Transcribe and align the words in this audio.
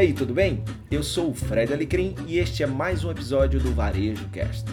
aí, 0.00 0.14
tudo 0.14 0.32
bem? 0.32 0.64
Eu 0.90 1.02
sou 1.02 1.28
o 1.28 1.34
Fred 1.34 1.74
Alecrim 1.74 2.14
e 2.26 2.38
este 2.38 2.62
é 2.62 2.66
mais 2.66 3.04
um 3.04 3.10
episódio 3.10 3.60
do 3.60 3.70
Varejo 3.72 4.26
Cast. 4.30 4.64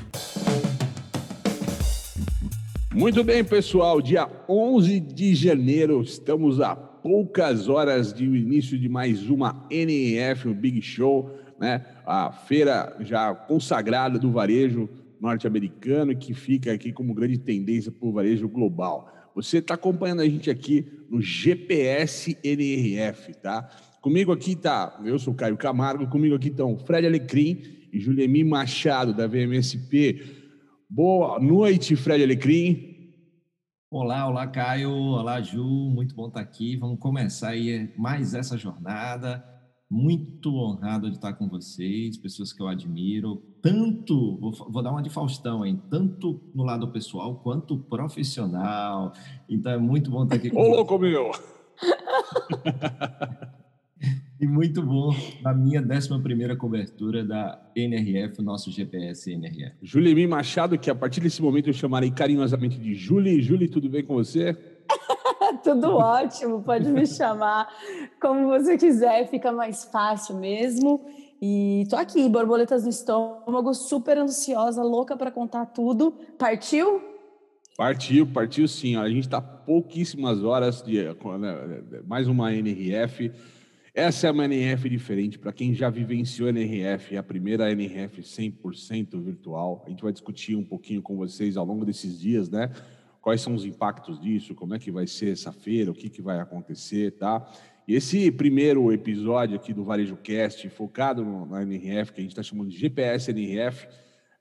Muito 2.93 3.25
bem, 3.25 3.43
pessoal. 3.43 4.01
Dia 4.01 4.25
11 4.47 5.01
de 5.01 5.35
janeiro, 5.35 6.01
estamos 6.01 6.61
a 6.61 6.73
poucas 6.77 7.67
horas 7.67 8.13
do 8.13 8.23
início 8.23 8.79
de 8.79 8.87
mais 8.87 9.29
uma 9.29 9.67
NEF, 9.69 10.47
o 10.47 10.53
Big 10.53 10.81
Show, 10.81 11.29
né? 11.59 11.85
A 12.05 12.31
feira 12.31 12.95
já 13.01 13.35
consagrada 13.35 14.17
do 14.17 14.31
varejo 14.31 14.87
norte-americano 15.19 16.15
que 16.15 16.33
fica 16.33 16.71
aqui 16.71 16.93
como 16.93 17.13
grande 17.13 17.37
tendência 17.37 17.91
para 17.91 18.07
o 18.07 18.13
varejo 18.13 18.47
global. 18.47 19.13
Você 19.35 19.57
está 19.57 19.73
acompanhando 19.73 20.21
a 20.21 20.25
gente 20.25 20.49
aqui 20.49 20.87
no 21.09 21.21
GPS 21.21 22.37
NRF, 22.41 23.33
tá? 23.35 23.69
Comigo 24.07 24.31
aqui 24.31 24.55
tá, 24.55 24.97
eu 25.03 25.19
sou 25.19 25.33
o 25.33 25.35
Caio 25.35 25.57
Camargo, 25.57 26.07
comigo 26.07 26.33
aqui 26.33 26.47
estão 26.47 26.77
Fred 26.77 27.05
Alecrim 27.05 27.61
e 27.91 27.99
Juliemi 27.99 28.41
Machado, 28.41 29.13
da 29.13 29.27
VMSP. 29.27 30.23
Boa 30.89 31.37
noite, 31.41 31.93
Fred 31.97 32.23
Alecrim. 32.23 33.11
Olá, 33.91 34.25
olá, 34.25 34.47
Caio. 34.47 34.91
Olá, 34.91 35.41
Ju. 35.41 35.61
Muito 35.61 36.15
bom 36.15 36.29
estar 36.29 36.39
aqui. 36.39 36.77
Vamos 36.77 36.99
começar 36.99 37.49
aí 37.49 37.93
mais 37.97 38.33
essa 38.33 38.57
jornada. 38.57 39.43
Muito 39.91 40.55
honrado 40.55 41.09
de 41.09 41.17
estar 41.17 41.33
com 41.33 41.49
vocês, 41.49 42.17
pessoas 42.17 42.53
que 42.53 42.61
eu 42.61 42.69
admiro, 42.69 43.43
tanto, 43.61 44.37
vou, 44.39 44.53
vou 44.71 44.81
dar 44.81 44.91
uma 44.91 45.03
de 45.03 45.09
Faustão, 45.09 45.65
hein? 45.65 45.81
Tanto 45.89 46.49
no 46.55 46.63
lado 46.63 46.89
pessoal 46.93 47.41
quanto 47.41 47.77
profissional. 47.77 49.11
Então 49.49 49.73
é 49.73 49.77
muito 49.77 50.09
bom 50.09 50.23
estar 50.23 50.37
aqui 50.37 50.49
com 50.49 50.61
Ô, 50.61 50.75
louco 50.75 50.97
meu! 50.97 51.29
E 54.39 54.45
muito 54.45 54.83
bom 54.83 55.11
na 55.41 55.51
minha 55.51 55.81
11 55.81 56.55
cobertura 56.57 57.25
da 57.25 57.59
NRF, 57.75 58.39
o 58.39 58.43
nosso 58.43 58.69
GPS 58.69 59.31
NRF. 59.33 59.77
Julimim 59.81 60.27
Machado, 60.27 60.77
que 60.77 60.91
a 60.91 60.95
partir 60.95 61.21
desse 61.21 61.41
momento 61.41 61.69
eu 61.69 61.73
chamarei 61.73 62.11
carinhosamente 62.11 62.77
de 62.77 62.93
Julie. 62.93 63.41
Julie, 63.41 63.67
tudo 63.67 63.89
bem 63.89 64.05
com 64.05 64.13
você? 64.13 64.55
tudo 65.63 65.91
ótimo, 65.95 66.61
pode 66.61 66.87
me 66.91 67.07
chamar 67.07 67.67
como 68.21 68.47
você 68.47 68.77
quiser, 68.77 69.27
fica 69.27 69.51
mais 69.51 69.85
fácil 69.85 70.35
mesmo. 70.35 71.03
E 71.41 71.87
tô 71.89 71.95
aqui, 71.95 72.29
borboletas 72.29 72.83
no 72.83 72.89
estômago, 72.89 73.73
super 73.73 74.19
ansiosa, 74.19 74.83
louca 74.83 75.17
para 75.17 75.31
contar 75.31 75.65
tudo. 75.65 76.11
Partiu? 76.37 77.01
Partiu, 77.75 78.27
partiu 78.27 78.67
sim. 78.67 78.95
A 78.97 79.09
gente 79.09 79.21
está 79.25 79.41
pouquíssimas 79.41 80.43
horas 80.43 80.83
de 80.83 81.03
né, 81.03 81.83
mais 82.05 82.27
uma 82.27 82.53
NRF. 82.53 83.31
Essa 83.97 84.27
é 84.27 84.31
uma 84.31 84.45
NRF 84.45 84.87
diferente 84.91 85.39
para 85.39 85.51
quem 85.51 85.73
já 85.73 85.89
vivenciou 85.89 86.47
a 86.47 86.51
NRF, 86.51 87.15
é 87.15 87.17
a 87.17 87.23
primeira 87.23 87.71
NRF 87.71 88.21
100% 88.21 89.19
virtual. 89.19 89.83
A 89.87 89.89
gente 89.89 90.03
vai 90.03 90.13
discutir 90.13 90.55
um 90.55 90.63
pouquinho 90.63 91.01
com 91.01 91.17
vocês 91.17 91.57
ao 91.57 91.65
longo 91.65 91.83
desses 91.83 92.19
dias, 92.19 92.47
né? 92.47 92.69
Quais 93.19 93.41
são 93.41 93.55
os 93.55 93.65
impactos 93.65 94.21
disso, 94.21 94.53
como 94.53 94.75
é 94.75 94.77
que 94.77 94.91
vai 94.91 95.07
ser 95.07 95.31
essa 95.31 95.51
feira, 95.51 95.89
o 95.89 95.95
que, 95.95 96.09
que 96.09 96.21
vai 96.21 96.39
acontecer, 96.39 97.13
tá? 97.13 97.43
E 97.87 97.95
esse 97.95 98.29
primeiro 98.29 98.93
episódio 98.93 99.55
aqui 99.55 99.73
do 99.73 99.83
Varejo 99.83 100.15
Cast, 100.17 100.69
focado 100.69 101.25
na 101.47 101.63
NRF, 101.63 102.13
que 102.13 102.19
a 102.19 102.23
gente 102.23 102.33
está 102.33 102.43
chamando 102.43 102.69
de 102.69 102.77
GPS 102.77 103.31
NRF, 103.31 103.87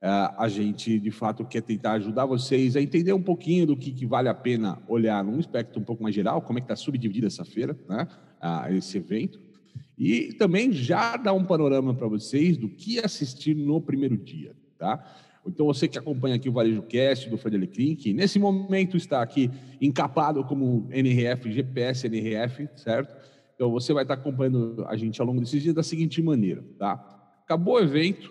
eh, 0.03 0.35
a 0.37 0.49
gente 0.51 1.01
de 1.01 1.11
fato 1.11 1.47
quer 1.47 1.63
tentar 1.63 1.93
ajudar 1.93 2.27
vocês 2.27 2.77
a 2.77 2.83
entender 2.83 3.15
um 3.15 3.23
pouquinho 3.23 3.69
do 3.69 3.75
que, 3.75 3.91
que 3.91 4.05
vale 4.05 4.29
a 4.29 4.35
pena 4.35 4.83
olhar 4.87 5.25
num 5.25 5.39
aspecto 5.39 5.81
um 5.81 5.83
pouco 5.83 6.03
mais 6.03 6.15
geral, 6.15 6.43
como 6.43 6.59
é 6.59 6.61
que 6.61 6.67
está 6.67 6.77
subdividida 6.77 7.29
essa 7.29 7.47
feira, 7.47 7.75
né? 7.89 8.07
esse 8.69 8.99
evento 8.99 9.46
e 9.99 10.33
também 10.35 10.73
já 10.73 11.17
dar 11.17 11.33
um 11.33 11.45
panorama 11.45 11.95
para 11.95 12.07
vocês 12.07 12.57
do 12.57 12.69
que 12.69 12.99
assistir 12.99 13.55
no 13.55 13.81
primeiro 13.81 14.17
dia, 14.17 14.55
tá? 14.79 15.03
Então, 15.47 15.67
você 15.67 15.87
que 15.87 15.97
acompanha 15.97 16.35
aqui 16.35 16.49
o 16.49 16.53
Varejo 16.53 16.83
Cast 16.83 17.31
do 17.31 17.39
Fred 17.39 17.57
Alecrim, 17.57 17.95
que 17.95 18.13
nesse 18.13 18.39
momento 18.39 18.97
está 18.97 19.23
aqui 19.23 19.51
encapado 19.81 20.43
como 20.45 20.89
NRF, 20.91 21.53
GPS 21.53 22.07
NRF, 22.07 22.69
certo? 22.77 23.15
Então, 23.55 23.71
você 23.71 23.93
vai 23.93 24.03
estar 24.03 24.15
acompanhando 24.15 24.85
a 24.89 24.97
gente 24.97 25.21
ao 25.21 25.27
longo 25.27 25.41
desses 25.41 25.63
dias 25.63 25.75
da 25.75 25.83
seguinte 25.83 26.21
maneira, 26.21 26.65
tá? 26.79 26.95
Acabou 27.45 27.77
o 27.77 27.81
evento, 27.81 28.31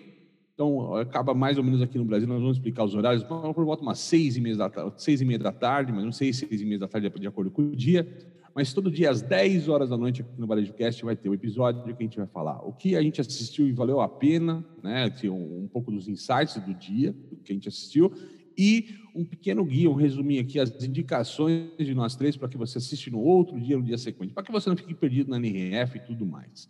então 0.52 0.94
acaba 0.94 1.34
mais 1.34 1.58
ou 1.58 1.64
menos 1.64 1.80
aqui 1.80 1.98
no 1.98 2.04
Brasil, 2.04 2.28
nós 2.28 2.40
vamos 2.40 2.58
explicar 2.58 2.84
os 2.84 2.94
horários, 2.94 3.24
por 3.24 3.64
volta 3.64 3.82
umas 3.82 3.98
seis 3.98 4.36
e 4.36 4.40
meia 4.40 4.56
da 4.56 4.68
tarde, 4.68 4.92
seis 5.02 5.20
e 5.20 5.24
meia 5.24 5.38
da 5.38 5.52
tarde, 5.52 5.92
mas 5.92 6.04
não 6.04 6.12
sei, 6.12 6.32
seis 6.32 6.60
e 6.60 6.64
meia 6.64 6.78
da 6.78 6.88
tarde 6.88 7.10
de 7.10 7.26
acordo 7.26 7.50
com 7.50 7.62
o 7.62 7.76
dia. 7.76 8.06
Mas 8.56 8.72
todo 8.72 8.90
dia 8.90 9.10
às 9.10 9.20
10 9.20 9.68
horas 9.68 9.90
da 9.90 9.98
noite 9.98 10.22
aqui 10.22 10.30
no 10.40 10.46
Varejo 10.46 10.72
Cast 10.72 11.04
vai 11.04 11.14
ter 11.14 11.28
um 11.28 11.34
episódio 11.34 11.82
que 11.84 11.90
a 11.90 12.06
gente 12.06 12.16
vai 12.16 12.26
falar 12.26 12.66
o 12.66 12.72
que 12.72 12.96
a 12.96 13.02
gente 13.02 13.20
assistiu 13.20 13.68
e 13.68 13.72
valeu 13.72 14.00
a 14.00 14.08
pena, 14.08 14.64
né? 14.82 15.12
Um, 15.24 15.64
um 15.64 15.68
pouco 15.68 15.92
dos 15.92 16.08
insights 16.08 16.56
do 16.64 16.72
dia, 16.72 17.12
do 17.12 17.36
que 17.36 17.52
a 17.52 17.54
gente 17.54 17.68
assistiu, 17.68 18.10
e 18.56 18.94
um 19.14 19.26
pequeno 19.26 19.62
guia, 19.62 19.90
um 19.90 19.94
resuminho 19.94 20.40
aqui, 20.40 20.58
as 20.58 20.70
indicações 20.82 21.68
de 21.76 21.92
nós 21.92 22.16
três 22.16 22.34
para 22.34 22.48
que 22.48 22.56
você 22.56 22.78
assista 22.78 23.10
no 23.10 23.20
outro 23.20 23.60
dia, 23.60 23.76
no 23.76 23.82
dia 23.82 23.98
seguinte, 23.98 24.32
para 24.32 24.42
que 24.42 24.50
você 24.50 24.70
não 24.70 24.76
fique 24.76 24.94
perdido 24.94 25.28
na 25.28 25.36
NRF 25.36 25.98
e 25.98 26.00
tudo 26.00 26.24
mais. 26.24 26.66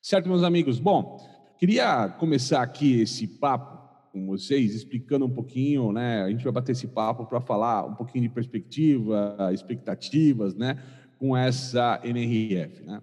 Certo, 0.00 0.28
meus 0.28 0.44
amigos? 0.44 0.78
Bom, 0.78 1.18
queria 1.58 2.08
começar 2.08 2.62
aqui 2.62 3.00
esse 3.00 3.26
papo 3.26 3.84
com 4.12 4.24
vocês, 4.28 4.76
explicando 4.76 5.26
um 5.26 5.30
pouquinho, 5.30 5.90
né? 5.90 6.22
A 6.22 6.30
gente 6.30 6.44
vai 6.44 6.52
bater 6.52 6.70
esse 6.70 6.86
papo 6.86 7.26
para 7.26 7.40
falar 7.40 7.84
um 7.84 7.96
pouquinho 7.96 8.22
de 8.22 8.30
perspectiva, 8.32 9.36
expectativas, 9.52 10.54
né? 10.54 10.78
Com 11.18 11.36
essa 11.36 12.00
NRF. 12.04 12.82
Né? 12.84 13.00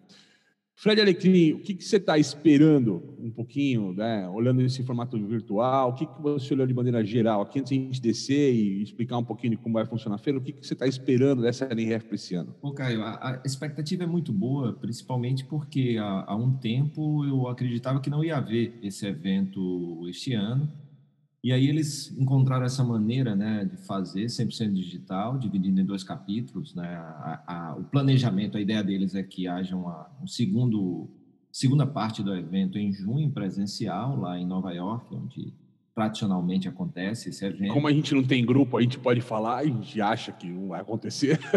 Fred 0.75 0.99
Alecrim, 0.99 1.53
o 1.53 1.59
que, 1.59 1.75
que 1.75 1.83
você 1.83 1.95
está 1.95 2.17
esperando 2.17 3.15
um 3.17 3.31
pouquinho, 3.31 3.93
né? 3.93 4.27
olhando 4.27 4.61
esse 4.61 4.83
formato 4.83 5.17
virtual? 5.25 5.91
O 5.91 5.93
que, 5.93 6.05
que 6.05 6.21
você 6.21 6.53
olhou 6.53 6.67
de 6.67 6.73
maneira 6.73 7.05
geral? 7.05 7.41
Aqui 7.41 7.59
antes 7.59 7.69
de 7.69 7.79
a 7.79 7.81
gente 7.85 8.01
descer 8.01 8.53
e 8.53 8.83
explicar 8.83 9.17
um 9.17 9.23
pouquinho 9.23 9.51
de 9.51 9.57
como 9.57 9.75
vai 9.75 9.85
funcionar 9.85 10.15
a 10.15 10.19
feira, 10.19 10.39
o 10.39 10.41
que, 10.41 10.51
que 10.51 10.67
você 10.67 10.73
está 10.73 10.85
esperando 10.85 11.41
dessa 11.41 11.71
NRF 11.71 12.07
para 12.07 12.15
esse 12.15 12.35
ano? 12.35 12.53
Pô, 12.59 12.73
Caio, 12.73 13.01
a, 13.01 13.13
a, 13.13 13.41
expectativa 13.45 14.03
é 14.03 14.07
muito 14.07 14.33
boa, 14.33 14.73
principalmente 14.73 15.45
porque 15.45 15.95
há, 15.97 16.25
há 16.27 16.35
um 16.35 16.51
tempo 16.51 17.23
eu 17.23 17.47
acreditava 17.47 18.01
que 18.01 18.09
não 18.09 18.21
ia 18.21 18.35
haver 18.35 18.77
esse 18.83 19.05
evento 19.05 20.05
este 20.09 20.33
ano. 20.33 20.69
E 21.43 21.51
aí 21.51 21.67
eles 21.67 22.09
encontraram 22.17 22.65
essa 22.65 22.85
maneira 22.85 23.35
né, 23.35 23.65
de 23.65 23.75
fazer 23.75 24.27
100% 24.27 24.71
digital, 24.71 25.37
dividindo 25.37 25.81
em 25.81 25.85
dois 25.85 26.01
capítulos. 26.01 26.73
Né? 26.73 26.87
A, 26.87 27.43
a, 27.45 27.75
o 27.75 27.83
planejamento, 27.83 28.57
a 28.57 28.61
ideia 28.61 28.81
deles 28.81 29.13
é 29.13 29.21
que 29.21 29.45
haja 29.45 29.75
uma 29.75 30.09
um 30.21 30.27
segundo, 30.27 31.09
segunda 31.51 31.85
parte 31.85 32.23
do 32.23 32.33
evento 32.33 32.77
em 32.77 32.93
junho, 32.93 33.29
presencial, 33.29 34.17
lá 34.17 34.39
em 34.39 34.45
Nova 34.45 34.71
York, 34.71 35.13
onde 35.13 35.53
tradicionalmente 35.93 36.67
acontece 36.67 37.29
esse 37.29 37.45
evento. 37.45 37.73
Como 37.73 37.87
a 37.87 37.91
gente 37.91 38.13
não 38.15 38.23
tem 38.23 38.45
grupo, 38.45 38.77
a 38.77 38.81
gente 38.81 38.97
pode 38.97 39.21
falar 39.21 39.63
e 39.63 39.69
a 39.69 39.73
gente 39.73 40.01
acha 40.01 40.31
que 40.31 40.47
não 40.47 40.69
vai 40.69 40.81
acontecer. 40.81 41.39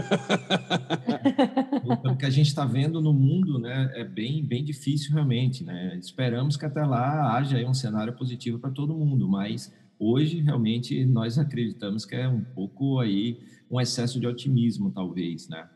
Então, 1.89 2.15
o 2.15 2.17
que 2.17 2.27
a 2.27 2.31
gente 2.31 2.49
está 2.49 2.65
vendo 2.65 3.01
no 3.01 3.13
mundo 3.13 3.61
né, 3.61 3.93
é 3.95 4.05
bem, 4.05 4.45
bem 4.45 4.65
difícil 4.65 5.13
realmente. 5.13 5.63
Né? 5.63 5.97
Esperamos 5.99 6.57
que 6.57 6.67
até 6.67 6.85
lá 6.85 7.37
haja 7.37 7.59
um 7.65 7.75
cenário 7.75 8.13
positivo 8.13 8.59
para 8.59 8.71
todo 8.71 8.97
mundo, 8.97 9.29
mas 9.29 9.73
hoje 9.99 10.41
realmente 10.41 11.05
nós 11.07 11.39
acreditamos 11.39 12.05
que 12.05 12.17
é 12.17 12.29
um 12.29 12.43
pouco 12.43 12.99
aí 12.99 13.39
um 13.71 13.81
excesso 13.81 14.19
de 14.19 14.27
otimismo, 14.27 14.91
talvez, 14.91 15.49
né? 15.49 15.69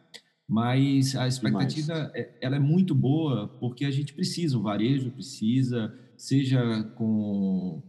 Mas 0.48 1.14
a 1.14 1.28
expectativa 1.28 2.10
é, 2.14 2.36
ela 2.40 2.56
é 2.56 2.60
muito 2.60 2.92
boa 2.92 3.46
porque 3.60 3.84
a 3.84 3.90
gente 3.90 4.12
precisa, 4.12 4.58
o 4.58 4.62
varejo 4.62 5.10
precisa, 5.12 5.94
seja 6.16 6.82
com 6.96 7.80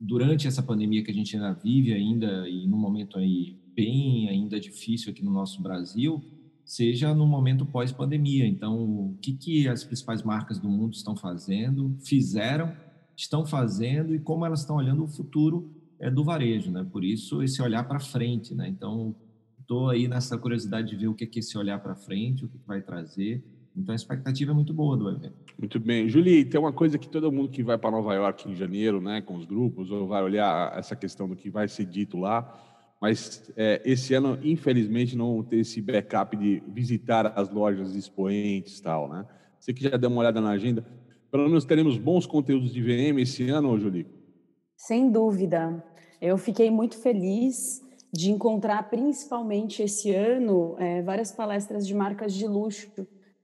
durante 0.00 0.46
essa 0.46 0.62
pandemia 0.62 1.02
que 1.02 1.10
a 1.10 1.14
gente 1.14 1.34
ainda 1.36 1.52
vive 1.52 1.92
ainda 1.92 2.48
e 2.48 2.66
num 2.66 2.78
momento 2.78 3.18
aí 3.18 3.58
bem 3.74 4.28
ainda 4.28 4.60
difícil 4.60 5.10
aqui 5.10 5.24
no 5.24 5.30
nosso 5.30 5.62
Brasil, 5.62 6.22
seja 6.64 7.14
no 7.14 7.26
momento 7.26 7.64
pós-pandemia. 7.64 8.46
Então, 8.46 9.10
o 9.10 9.18
que, 9.20 9.32
que 9.32 9.68
as 9.68 9.84
principais 9.84 10.22
marcas 10.22 10.58
do 10.58 10.68
mundo 10.68 10.94
estão 10.94 11.16
fazendo, 11.16 11.96
fizeram, 12.04 12.74
estão 13.16 13.46
fazendo 13.46 14.14
e 14.14 14.20
como 14.20 14.44
elas 14.44 14.60
estão 14.60 14.76
olhando 14.76 15.04
o 15.04 15.08
futuro 15.08 15.72
é, 15.98 16.10
do 16.10 16.22
varejo, 16.22 16.70
né? 16.70 16.86
Por 16.90 17.04
isso, 17.04 17.42
esse 17.42 17.60
olhar 17.62 17.84
para 17.84 17.98
frente, 17.98 18.54
né? 18.54 18.68
Então, 18.68 19.14
estou 19.60 19.88
aí 19.88 20.06
nessa 20.06 20.36
curiosidade 20.38 20.90
de 20.90 20.96
ver 20.96 21.08
o 21.08 21.14
que, 21.14 21.26
que 21.26 21.40
esse 21.40 21.56
olhar 21.56 21.80
para 21.80 21.94
frente, 21.94 22.44
o 22.44 22.48
que, 22.48 22.58
que 22.58 22.66
vai 22.66 22.82
trazer 22.82 23.42
então 23.78 23.92
a 23.92 23.96
expectativa 23.96 24.50
é 24.50 24.54
muito 24.54 24.74
boa 24.74 24.96
do 24.96 25.08
evento. 25.08 25.54
Muito 25.56 25.78
bem. 25.78 26.08
Julie, 26.08 26.44
tem 26.44 26.58
uma 26.58 26.72
coisa 26.72 26.98
que 26.98 27.08
todo 27.08 27.30
mundo 27.30 27.48
que 27.48 27.62
vai 27.62 27.78
para 27.78 27.90
Nova 27.90 28.12
York 28.14 28.50
em 28.50 28.54
janeiro, 28.54 29.00
né, 29.00 29.20
com 29.22 29.36
os 29.36 29.44
grupos, 29.44 29.90
ou 29.90 30.06
vai 30.06 30.22
olhar 30.22 30.76
essa 30.76 30.96
questão 30.96 31.28
do 31.28 31.36
que 31.36 31.48
vai 31.48 31.68
ser 31.68 31.84
dito 31.84 32.18
lá, 32.18 32.60
mas 33.00 33.50
é, 33.56 33.80
esse 33.84 34.12
ano, 34.14 34.38
infelizmente, 34.42 35.16
não 35.16 35.42
ter 35.44 35.58
esse 35.58 35.80
backup 35.80 36.36
de 36.36 36.60
visitar 36.66 37.32
as 37.36 37.48
lojas 37.48 37.94
expoentes 37.94 38.78
e 38.78 38.82
tal, 38.82 39.08
né? 39.08 39.24
Você 39.60 39.72
que 39.72 39.84
já 39.84 39.96
deu 39.96 40.10
uma 40.10 40.20
olhada 40.20 40.40
na 40.40 40.50
agenda, 40.50 40.84
pelo 41.30 41.44
menos 41.44 41.64
teremos 41.64 41.96
bons 41.96 42.26
conteúdos 42.26 42.72
de 42.72 42.82
VM 42.82 43.18
esse 43.20 43.48
ano, 43.48 43.78
Julie? 43.78 44.06
Sem 44.76 45.10
dúvida. 45.10 45.84
Eu 46.20 46.36
fiquei 46.36 46.70
muito 46.70 46.96
feliz 46.96 47.80
de 48.12 48.30
encontrar, 48.32 48.90
principalmente 48.90 49.82
esse 49.82 50.12
ano, 50.12 50.74
é, 50.78 51.02
várias 51.02 51.30
palestras 51.30 51.86
de 51.86 51.94
marcas 51.94 52.34
de 52.34 52.46
luxo 52.46 52.90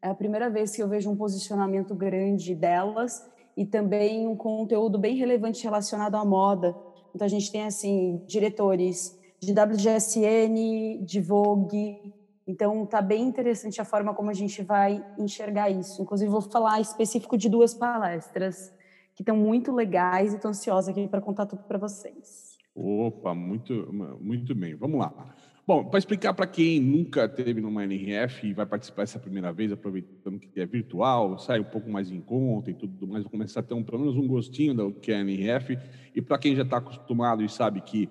É 0.05 0.11
a 0.11 0.15
primeira 0.15 0.51
vez 0.51 0.77
que 0.77 0.83
eu 0.83 0.87
vejo 0.87 1.11
um 1.11 1.17
posicionamento 1.17 1.95
grande 1.95 2.55
delas 2.55 3.27
e 3.57 3.65
também 3.65 4.29
um 4.29 4.37
conteúdo 4.37 4.99
bem 4.99 5.17
relevante 5.17 5.65
relacionado 5.65 6.15
à 6.17 6.23
moda. 6.23 6.77
Então 7.15 7.25
a 7.25 7.29
gente 7.29 7.51
tem 7.51 7.63
assim 7.63 8.23
diretores 8.27 9.19
de 9.41 9.53
WGSN, 9.53 11.03
de 11.03 11.21
Vogue. 11.23 12.13
Então 12.47 12.85
tá 12.85 13.01
bem 13.01 13.23
interessante 13.23 13.81
a 13.81 13.85
forma 13.87 14.13
como 14.13 14.29
a 14.29 14.35
gente 14.35 14.63
vai 14.63 15.03
enxergar 15.19 15.71
isso. 15.71 16.03
Inclusive 16.03 16.31
vou 16.31 16.43
falar 16.43 16.83
específico 16.83 17.39
de 17.39 17.49
duas 17.49 17.73
palestras 17.73 18.75
que 19.15 19.23
estão 19.23 19.35
muito 19.35 19.73
legais 19.73 20.35
e 20.35 20.37
estou 20.37 20.51
ansiosa 20.51 20.91
aqui 20.91 21.09
para 21.09 21.23
contar 21.23 21.47
tudo 21.47 21.63
para 21.63 21.79
vocês. 21.79 22.59
Opa, 22.77 23.35
muito, 23.35 23.73
muito 24.21 24.55
bem. 24.55 24.75
Vamos 24.75 24.99
lá. 24.99 25.35
Bom, 25.67 25.83
para 25.83 25.99
explicar 25.99 26.35
para 26.35 26.47
quem 26.47 26.79
nunca 26.79 27.27
teve 27.27 27.59
numa 27.59 27.85
NRF 27.85 28.49
e 28.49 28.53
vai 28.53 28.67
participar 28.67 29.05
essa 29.05 29.19
primeira 29.19 29.51
vez, 29.51 29.73
aproveitando 29.73 30.39
que 30.39 30.61
é 30.61 30.67
virtual, 30.67 31.39
sai 31.39 31.59
um 31.59 31.65
pouco 31.65 31.89
mais 31.89 32.11
em 32.11 32.21
conta 32.21 32.71
e 32.71 32.75
tudo 32.75 33.07
mais, 33.07 33.23
vou 33.23 33.31
começar 33.31 33.61
a 33.61 33.63
ter 33.63 33.73
um, 33.73 33.83
pelo 33.83 34.01
menos 34.01 34.15
um 34.15 34.27
gostinho 34.27 34.75
do 34.75 34.93
que 34.93 35.11
é 35.11 35.21
NRF. 35.21 35.79
E 36.15 36.21
para 36.21 36.37
quem 36.37 36.55
já 36.55 36.65
está 36.65 36.77
acostumado 36.77 37.43
e 37.43 37.49
sabe 37.49 37.81
que, 37.81 38.11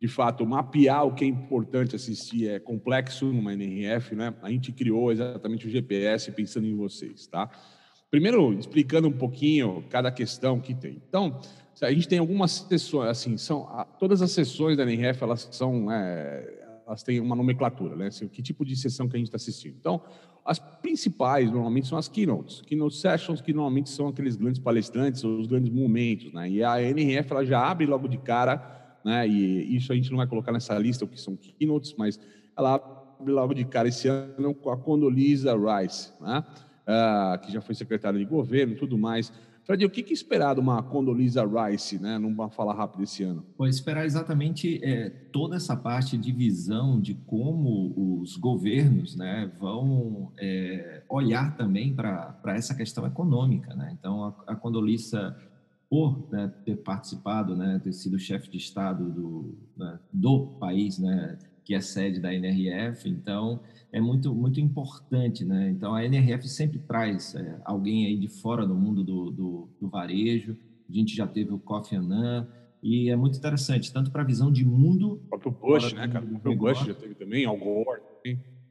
de 0.00 0.08
fato, 0.08 0.46
mapear 0.46 1.04
o 1.04 1.14
que 1.14 1.26
é 1.26 1.28
importante 1.28 1.94
assistir 1.94 2.48
é 2.48 2.58
complexo 2.58 3.26
numa 3.26 3.52
NRF, 3.52 4.14
né? 4.14 4.32
A 4.40 4.50
gente 4.50 4.72
criou 4.72 5.12
exatamente 5.12 5.66
o 5.66 5.70
GPS 5.70 6.32
pensando 6.32 6.66
em 6.66 6.74
vocês, 6.74 7.26
tá? 7.26 7.50
Primeiro, 8.10 8.54
explicando 8.54 9.08
um 9.08 9.12
pouquinho 9.12 9.84
cada 9.90 10.10
questão 10.10 10.58
que 10.58 10.74
tem. 10.74 11.02
Então, 11.06 11.38
a 11.82 11.92
gente 11.92 12.08
tem 12.08 12.18
algumas 12.18 12.52
sessões, 12.52 13.10
assim, 13.10 13.36
são 13.36 13.68
todas 13.98 14.22
as 14.22 14.30
sessões 14.30 14.76
da 14.76 14.84
NRF, 14.84 15.22
elas 15.22 15.48
são, 15.50 15.90
é, 15.90 16.63
elas 16.86 17.02
têm 17.02 17.20
uma 17.20 17.34
nomenclatura, 17.34 17.96
né? 17.96 18.08
Assim, 18.08 18.28
que 18.28 18.42
tipo 18.42 18.64
de 18.64 18.76
sessão 18.76 19.08
que 19.08 19.16
a 19.16 19.18
gente 19.18 19.28
está 19.28 19.36
assistindo. 19.36 19.76
Então, 19.78 20.02
as 20.44 20.58
principais 20.58 21.50
normalmente 21.50 21.86
são 21.86 21.96
as 21.96 22.08
keynotes, 22.08 22.60
keynote 22.62 22.96
sessions 22.96 23.40
que 23.40 23.52
normalmente 23.52 23.88
são 23.88 24.08
aqueles 24.08 24.36
grandes 24.36 24.60
palestrantes 24.60 25.24
os 25.24 25.46
grandes 25.46 25.72
momentos, 25.72 26.32
né? 26.32 26.50
E 26.50 26.62
a 26.62 26.82
NRF 26.82 27.32
ela 27.32 27.44
já 27.44 27.66
abre 27.66 27.86
logo 27.86 28.06
de 28.06 28.18
cara, 28.18 28.98
né? 29.04 29.26
E 29.26 29.76
isso 29.76 29.92
a 29.92 29.96
gente 29.96 30.10
não 30.10 30.18
vai 30.18 30.26
colocar 30.26 30.52
nessa 30.52 30.76
lista 30.78 31.04
o 31.04 31.08
que 31.08 31.20
são 31.20 31.36
keynotes, 31.36 31.94
mas 31.96 32.20
ela 32.56 32.74
abre 32.74 33.32
logo 33.32 33.54
de 33.54 33.64
cara 33.64 33.88
esse 33.88 34.08
ano 34.08 34.54
com 34.54 34.70
a 34.70 34.76
Condoleezza 34.76 35.54
Rice, 35.56 36.12
né? 36.20 36.44
uh, 36.84 37.38
que 37.38 37.52
já 37.52 37.60
foi 37.60 37.74
secretário 37.74 38.18
de 38.18 38.24
governo 38.24 38.74
tudo 38.76 38.96
mais. 38.96 39.32
Fred, 39.64 39.84
o 39.86 39.90
que, 39.90 40.02
que 40.02 40.12
esperar 40.12 40.54
de 40.54 40.60
uma 40.60 40.82
Condoleezza 40.82 41.42
Rice, 41.42 41.98
né, 41.98 42.18
numa 42.18 42.50
fala 42.50 42.74
rápida 42.74 43.02
esse 43.02 43.22
ano? 43.22 43.44
Pode 43.56 43.74
esperar 43.74 44.04
exatamente 44.04 44.78
é, 44.84 45.08
toda 45.08 45.56
essa 45.56 45.74
parte 45.74 46.18
de 46.18 46.32
visão 46.32 47.00
de 47.00 47.14
como 47.14 48.20
os 48.20 48.36
governos 48.36 49.16
né, 49.16 49.50
vão 49.58 50.32
é, 50.38 51.02
olhar 51.08 51.56
também 51.56 51.94
para 51.94 52.38
essa 52.48 52.74
questão 52.74 53.06
econômica. 53.06 53.74
Né? 53.74 53.96
Então, 53.98 54.24
a, 54.24 54.52
a 54.52 54.54
Condoleezza, 54.54 55.34
por 55.88 56.28
né, 56.30 56.52
ter 56.64 56.76
participado, 56.76 57.56
né, 57.56 57.80
ter 57.82 57.92
sido 57.94 58.18
chefe 58.18 58.50
de 58.50 58.58
Estado 58.58 59.10
do, 59.10 59.58
né, 59.78 59.98
do 60.12 60.58
país, 60.60 60.98
né, 60.98 61.38
que 61.64 61.74
é 61.74 61.80
sede 61.80 62.20
da 62.20 62.32
NRF, 62.32 63.08
então 63.08 63.60
é 63.90 64.00
muito, 64.00 64.34
muito 64.34 64.60
importante, 64.60 65.44
né? 65.44 65.70
Então, 65.70 65.94
a 65.94 66.04
NRF 66.04 66.48
sempre 66.48 66.78
traz 66.78 67.34
é, 67.34 67.60
alguém 67.64 68.06
aí 68.06 68.16
de 68.16 68.28
fora 68.28 68.66
do 68.66 68.74
mundo 68.74 69.02
do, 69.02 69.30
do, 69.30 69.68
do, 69.80 69.88
varejo. 69.88 70.56
A 70.88 70.92
gente 70.92 71.16
já 71.16 71.26
teve 71.26 71.52
o 71.52 71.58
Kofi 71.58 71.96
Annan, 71.96 72.46
e 72.82 73.08
é 73.08 73.16
muito 73.16 73.38
interessante, 73.38 73.92
tanto 73.92 74.10
para 74.10 74.22
a 74.22 74.26
visão 74.26 74.52
de 74.52 74.64
mundo... 74.64 75.22
O 75.24 75.28
próprio 75.28 75.52
Bush, 75.52 75.92
né, 75.94 76.06
cara? 76.06 76.24
O 76.24 76.28
próprio 76.28 76.56
Bush 76.56 76.84
já 76.84 76.94
teve 76.94 77.14
também, 77.14 77.46
Al 77.46 77.56
Gore. 77.56 78.02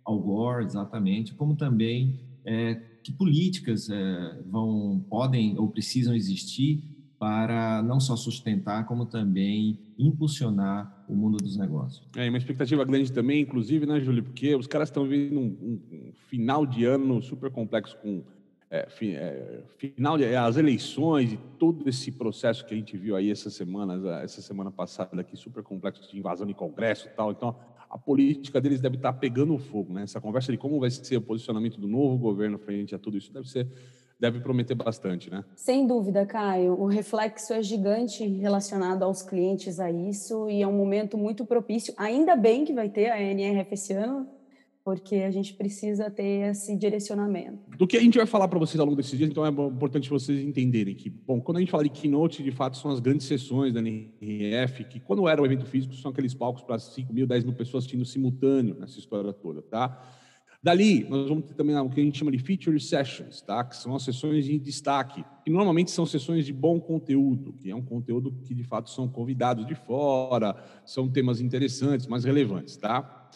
Al 0.05 0.19
Gore, 0.19 0.65
exatamente. 0.65 1.33
Como 1.33 1.55
também 1.55 2.19
é, 2.45 2.75
que 3.03 3.11
políticas 3.11 3.89
é, 3.89 4.41
vão, 4.45 5.03
podem 5.09 5.57
ou 5.57 5.67
precisam 5.69 6.13
existir 6.13 6.83
para 7.23 7.81
não 7.81 8.01
só 8.01 8.17
sustentar, 8.17 8.85
como 8.85 9.05
também 9.05 9.79
impulsionar 9.97 11.05
o 11.07 11.15
mundo 11.15 11.37
dos 11.37 11.55
negócios. 11.55 12.05
É, 12.17 12.27
uma 12.27 12.37
expectativa 12.37 12.83
grande 12.83 13.13
também, 13.13 13.39
inclusive, 13.39 13.85
né, 13.85 13.97
Júlio? 14.01 14.23
Porque 14.23 14.53
os 14.53 14.67
caras 14.67 14.89
estão 14.89 15.07
vivendo 15.07 15.39
um, 15.39 15.79
um, 15.89 16.11
final 16.27 16.65
de 16.65 16.83
ano 16.83 17.21
super 17.21 17.49
complexo 17.49 17.97
com 17.99 18.23
é, 18.69 18.89
fi, 18.89 19.15
é, 19.15 19.63
final 19.77 20.17
de, 20.17 20.35
as 20.35 20.57
eleições 20.57 21.31
e 21.31 21.37
todo 21.57 21.87
esse 21.87 22.11
processo 22.11 22.65
que 22.65 22.73
a 22.73 22.77
gente 22.77 22.97
viu 22.97 23.15
aí 23.15 23.31
essas 23.31 23.53
semanas, 23.53 24.03
essa 24.21 24.41
semana 24.41 24.69
passada 24.69 25.21
aqui, 25.21 25.37
super 25.37 25.63
complexo 25.63 26.11
de 26.11 26.19
invasão 26.19 26.45
de 26.45 26.53
congresso 26.53 27.07
e 27.07 27.11
tal. 27.11 27.31
Então, 27.31 27.55
a 27.89 27.97
política 27.97 28.59
deles 28.59 28.81
deve 28.81 28.97
estar 28.97 29.13
pegando 29.13 29.57
fogo, 29.57 29.93
né? 29.93 30.03
Essa 30.03 30.19
conversa 30.19 30.51
de 30.51 30.57
como 30.57 30.77
vai 30.77 30.91
ser 30.91 31.15
o 31.15 31.21
posicionamento 31.21 31.79
do 31.79 31.87
novo 31.87 32.17
governo 32.17 32.57
frente 32.57 32.93
a 32.93 32.99
tudo 32.99 33.15
isso 33.15 33.31
deve 33.31 33.49
ser 33.49 33.65
deve 34.23 34.39
prometer 34.39 34.73
bastante, 34.73 35.29
né? 35.29 35.43
Sem 35.53 35.85
dúvida, 35.85 36.25
Caio. 36.25 36.79
O 36.79 36.85
reflexo 36.85 37.51
é 37.51 37.61
gigante 37.61 38.25
relacionado 38.25 39.03
aos 39.03 39.21
clientes 39.21 39.81
a 39.81 39.91
isso 39.91 40.49
e 40.49 40.61
é 40.61 40.67
um 40.67 40.71
momento 40.71 41.17
muito 41.17 41.45
propício. 41.45 41.93
Ainda 41.97 42.33
bem 42.33 42.63
que 42.63 42.71
vai 42.71 42.87
ter 42.87 43.09
a 43.09 43.21
NRF 43.21 43.73
esse 43.73 43.91
ano, 43.91 44.25
porque 44.81 45.15
a 45.17 45.29
gente 45.29 45.53
precisa 45.53 46.09
ter 46.09 46.51
esse 46.51 46.73
direcionamento. 46.77 47.59
Do 47.77 47.85
que 47.85 47.97
a 47.97 47.99
gente 47.99 48.17
vai 48.17 48.25
falar 48.25 48.47
para 48.47 48.57
vocês 48.57 48.79
ao 48.79 48.85
longo 48.85 48.95
desses 48.95 49.17
dias, 49.17 49.29
então 49.29 49.45
é 49.45 49.49
importante 49.49 50.09
vocês 50.09 50.39
entenderem 50.39 50.95
que, 50.95 51.09
bom, 51.09 51.41
quando 51.41 51.57
a 51.57 51.59
gente 51.59 51.71
fala 51.71 51.83
de 51.83 51.89
keynote, 51.89 52.41
de 52.41 52.51
fato 52.51 52.77
são 52.77 52.91
as 52.91 53.01
grandes 53.01 53.27
sessões 53.27 53.73
da 53.73 53.81
NRF, 53.81 54.85
que 54.85 55.01
quando 55.01 55.27
era 55.27 55.41
o 55.41 55.45
evento 55.45 55.65
físico, 55.65 55.93
são 55.95 56.11
aqueles 56.11 56.33
palcos 56.33 56.63
para 56.63 56.79
5 56.79 57.11
mil, 57.13 57.27
10 57.27 57.43
mil 57.43 57.53
pessoas 57.53 57.83
assistindo 57.83 58.05
simultâneo 58.05 58.79
nessa 58.79 58.99
história 58.99 59.33
toda, 59.33 59.61
tá? 59.61 60.01
Dali, 60.63 61.05
nós 61.09 61.27
vamos 61.27 61.43
ter 61.43 61.55
também 61.55 61.75
o 61.75 61.89
que 61.89 61.99
a 61.99 62.03
gente 62.03 62.17
chama 62.17 62.31
de 62.31 62.37
feature 62.37 62.79
sessions, 62.79 63.41
tá? 63.41 63.65
que 63.65 63.75
são 63.75 63.93
as 63.93 64.03
sessões 64.03 64.45
de 64.45 64.57
destaque, 64.57 65.21
que 65.43 65.51
normalmente 65.51 65.91
são 65.91 66.05
sessões 66.05 66.45
de 66.45 66.53
bom 66.53 66.79
conteúdo, 66.79 67.51
que 67.51 67.69
é 67.69 67.75
um 67.75 67.81
conteúdo 67.81 68.31
que 68.31 68.55
de 68.55 68.63
fato 68.63 68.89
são 68.89 69.05
convidados 69.09 69.67
de 69.67 69.75
fora, 69.75 70.55
são 70.85 71.09
temas 71.09 71.41
interessantes, 71.41 72.07
mais 72.07 72.23
relevantes. 72.23 72.77
Tá? 72.77 73.29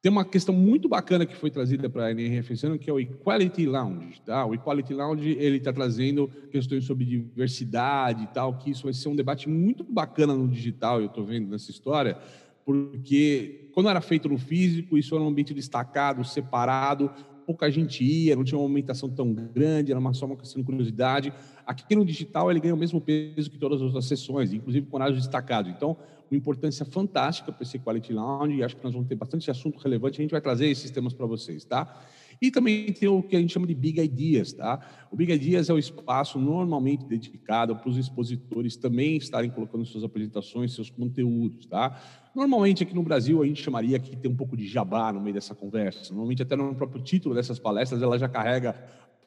Tem 0.00 0.10
uma 0.10 0.24
questão 0.24 0.54
muito 0.54 0.88
bacana 0.88 1.26
que 1.26 1.36
foi 1.36 1.50
trazida 1.50 1.90
para 1.90 2.06
a 2.06 2.10
NRF 2.12 2.54
esse 2.54 2.66
ano, 2.66 2.78
que 2.78 2.88
é 2.88 2.92
o 2.94 2.98
Equality 2.98 3.66
Lounge. 3.66 4.22
Tá? 4.22 4.46
O 4.46 4.54
Equality 4.54 4.94
Lounge 4.94 5.36
ele 5.38 5.58
está 5.58 5.74
trazendo 5.74 6.28
questões 6.50 6.86
sobre 6.86 7.04
diversidade 7.04 8.24
e 8.24 8.26
tal, 8.28 8.56
que 8.56 8.70
isso 8.70 8.84
vai 8.84 8.94
ser 8.94 9.10
um 9.10 9.16
debate 9.16 9.50
muito 9.50 9.84
bacana 9.84 10.34
no 10.34 10.48
digital, 10.48 10.98
eu 10.98 11.08
estou 11.08 11.26
vendo 11.26 11.50
nessa 11.50 11.70
história, 11.70 12.16
porque 12.64 13.59
quando 13.72 13.88
era 13.88 14.00
feito 14.00 14.28
no 14.28 14.38
físico, 14.38 14.98
isso 14.98 15.14
era 15.14 15.22
um 15.22 15.28
ambiente 15.28 15.54
destacado, 15.54 16.24
separado, 16.24 17.10
pouca 17.46 17.70
gente 17.70 18.04
ia, 18.04 18.36
não 18.36 18.44
tinha 18.44 18.56
uma 18.56 18.62
movimentação 18.62 19.08
tão 19.08 19.32
grande, 19.32 19.90
era 19.90 20.12
só 20.12 20.26
uma 20.26 20.36
questão 20.36 20.60
de 20.60 20.66
curiosidade. 20.66 21.32
Aqui 21.66 21.96
no 21.96 22.04
digital 22.04 22.50
ele 22.50 22.60
ganha 22.60 22.74
o 22.74 22.78
mesmo 22.78 23.00
peso 23.00 23.50
que 23.50 23.58
todas 23.58 23.78
as 23.80 23.86
outras 23.86 24.06
sessões, 24.06 24.52
inclusive 24.52 24.86
com 24.86 24.96
horários 24.96 25.18
destacados. 25.18 25.72
Então, 25.72 25.96
uma 26.30 26.38
importância 26.38 26.84
fantástica 26.84 27.50
para 27.50 27.62
esse 27.64 27.78
Quality 27.78 28.12
Lounge, 28.12 28.56
e 28.56 28.62
acho 28.62 28.76
que 28.76 28.84
nós 28.84 28.92
vamos 28.92 29.08
ter 29.08 29.16
bastante 29.16 29.50
assunto 29.50 29.78
relevante, 29.78 30.20
a 30.20 30.22
gente 30.22 30.30
vai 30.30 30.40
trazer 30.40 30.68
esses 30.68 30.90
temas 30.90 31.12
para 31.12 31.26
vocês, 31.26 31.64
tá? 31.64 32.00
E 32.40 32.50
também 32.50 32.90
tem 32.92 33.08
o 33.08 33.22
que 33.22 33.36
a 33.36 33.40
gente 33.40 33.52
chama 33.52 33.66
de 33.66 33.74
Big 33.74 34.00
Ideas, 34.00 34.52
tá? 34.52 34.80
O 35.10 35.16
Big 35.16 35.30
Ideas 35.30 35.68
é 35.68 35.74
o 35.74 35.78
espaço 35.78 36.38
normalmente 36.38 37.04
dedicado 37.04 37.76
para 37.76 37.88
os 37.88 37.98
expositores 37.98 38.76
também 38.76 39.16
estarem 39.16 39.50
colocando 39.50 39.84
suas 39.84 40.04
apresentações, 40.04 40.74
seus 40.74 40.88
conteúdos, 40.88 41.66
tá? 41.66 42.00
Normalmente 42.34 42.82
aqui 42.82 42.94
no 42.94 43.02
Brasil 43.02 43.42
a 43.42 43.46
gente 43.46 43.62
chamaria 43.62 43.98
que 43.98 44.16
tem 44.16 44.30
um 44.30 44.36
pouco 44.36 44.56
de 44.56 44.66
jabá 44.66 45.12
no 45.12 45.20
meio 45.20 45.34
dessa 45.34 45.54
conversa. 45.54 46.12
Normalmente 46.14 46.42
até 46.42 46.56
no 46.56 46.74
próprio 46.74 47.02
título 47.02 47.34
dessas 47.34 47.58
palestras 47.58 48.00
ela 48.00 48.18
já 48.18 48.28
carrega 48.28 48.74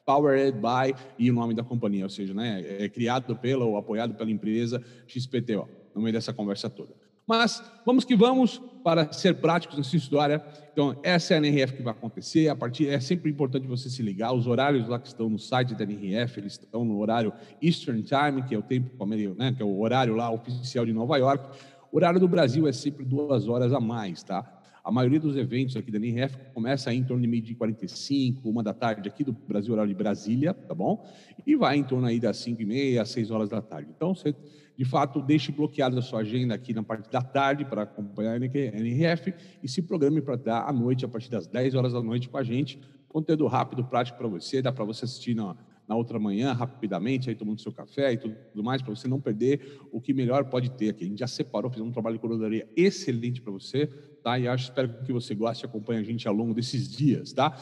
Powered 0.04 0.58
by 0.58 0.94
e 1.18 1.30
o 1.30 1.34
nome 1.34 1.54
da 1.54 1.62
companhia, 1.62 2.04
ou 2.04 2.10
seja, 2.10 2.34
né, 2.34 2.62
é 2.80 2.88
criado 2.88 3.36
pela 3.36 3.64
ou 3.64 3.76
apoiado 3.76 4.14
pela 4.14 4.30
empresa 4.30 4.82
XPTO, 5.06 5.68
no 5.94 6.02
meio 6.02 6.12
dessa 6.12 6.32
conversa 6.32 6.68
toda. 6.68 7.03
Mas 7.26 7.62
vamos 7.86 8.04
que 8.04 8.14
vamos 8.14 8.60
para 8.82 9.10
ser 9.12 9.36
práticos 9.36 9.78
nessa 9.78 9.96
história. 9.96 10.44
Então, 10.72 10.94
essa 11.02 11.32
é 11.32 11.36
a 11.36 11.38
NRF 11.38 11.74
que 11.74 11.82
vai 11.82 11.92
acontecer. 11.92 12.48
A 12.48 12.56
partir 12.56 12.88
é 12.88 13.00
sempre 13.00 13.30
importante 13.30 13.66
você 13.66 13.88
se 13.88 14.02
ligar. 14.02 14.32
Os 14.32 14.46
horários 14.46 14.86
lá 14.88 14.98
que 14.98 15.08
estão 15.08 15.30
no 15.30 15.38
site 15.38 15.74
da 15.74 15.84
NRF, 15.84 16.38
eles 16.38 16.52
estão 16.52 16.84
no 16.84 16.98
horário 16.98 17.32
Eastern 17.62 18.02
Time, 18.02 18.42
que 18.42 18.54
é 18.54 18.58
o 18.58 18.62
tempo, 18.62 18.90
né, 19.36 19.52
que 19.52 19.62
é 19.62 19.64
o 19.64 19.80
horário 19.80 20.14
lá 20.14 20.30
oficial 20.30 20.84
de 20.84 20.92
Nova 20.92 21.16
York. 21.16 21.48
O 21.90 21.96
horário 21.96 22.20
do 22.20 22.28
Brasil 22.28 22.68
é 22.68 22.72
sempre 22.72 23.04
duas 23.04 23.48
horas 23.48 23.72
a 23.72 23.80
mais, 23.80 24.22
tá? 24.22 24.60
A 24.82 24.90
maioria 24.90 25.18
dos 25.18 25.34
eventos 25.34 25.76
aqui 25.76 25.90
da 25.90 25.96
NRF 25.96 26.36
começa 26.52 26.92
em 26.92 27.02
torno 27.02 27.22
de 27.22 27.28
meio 27.28 27.42
de 27.42 27.54
45, 27.54 28.46
uma 28.46 28.62
da 28.62 28.74
tarde 28.74 29.08
aqui 29.08 29.24
do 29.24 29.32
Brasil, 29.32 29.72
horário 29.72 29.88
de 29.88 29.94
Brasília, 29.94 30.52
tá 30.52 30.74
bom? 30.74 31.02
E 31.46 31.56
vai 31.56 31.78
em 31.78 31.82
torno 31.82 32.06
aí 32.06 32.20
das 32.20 32.36
5 32.36 32.60
e 32.60 32.66
meia, 32.66 33.02
6 33.02 33.30
horas 33.30 33.48
da 33.48 33.62
tarde. 33.62 33.88
Então, 33.96 34.14
você 34.14 34.34
de 34.76 34.84
fato, 34.84 35.22
deixe 35.22 35.52
bloqueada 35.52 35.98
a 35.98 36.02
sua 36.02 36.20
agenda 36.20 36.54
aqui 36.54 36.74
na 36.74 36.82
parte 36.82 37.10
da 37.10 37.22
tarde 37.22 37.64
para 37.64 37.82
acompanhar 37.82 38.32
a 38.32 38.36
NRF 38.36 39.32
e 39.62 39.68
se 39.68 39.80
programe 39.82 40.20
para 40.20 40.36
dar 40.36 40.68
à 40.68 40.72
noite, 40.72 41.04
a 41.04 41.08
partir 41.08 41.30
das 41.30 41.46
10 41.46 41.74
horas 41.74 41.92
da 41.92 42.02
noite 42.02 42.28
com 42.28 42.36
a 42.36 42.42
gente. 42.42 42.80
Conteúdo 43.08 43.46
rápido, 43.46 43.84
prático 43.84 44.18
para 44.18 44.26
você, 44.26 44.60
dá 44.60 44.72
para 44.72 44.84
você 44.84 45.04
assistir 45.04 45.34
na, 45.34 45.56
na 45.86 45.94
outra 45.94 46.18
manhã, 46.18 46.52
rapidamente, 46.52 47.28
aí 47.28 47.36
tomando 47.36 47.60
seu 47.60 47.70
café 47.70 48.12
e 48.12 48.16
tudo 48.16 48.64
mais, 48.64 48.82
para 48.82 48.94
você 48.94 49.06
não 49.06 49.20
perder 49.20 49.78
o 49.92 50.00
que 50.00 50.12
melhor 50.12 50.44
pode 50.46 50.70
ter 50.70 50.90
aqui. 50.90 51.04
A 51.04 51.08
gente 51.08 51.20
já 51.20 51.28
separou, 51.28 51.70
fizemos 51.70 51.90
um 51.90 51.92
trabalho 51.92 52.16
de 52.16 52.20
curadoria 52.20 52.68
excelente 52.76 53.40
para 53.40 53.52
você, 53.52 53.86
tá? 54.22 54.36
E 54.38 54.48
acho, 54.48 54.64
espero 54.64 55.04
que 55.04 55.12
você 55.12 55.34
goste 55.34 55.64
e 55.64 55.66
acompanhe 55.66 56.00
a 56.00 56.02
gente 56.02 56.26
ao 56.26 56.34
longo 56.34 56.52
desses 56.52 56.88
dias, 56.88 57.32
tá? 57.32 57.56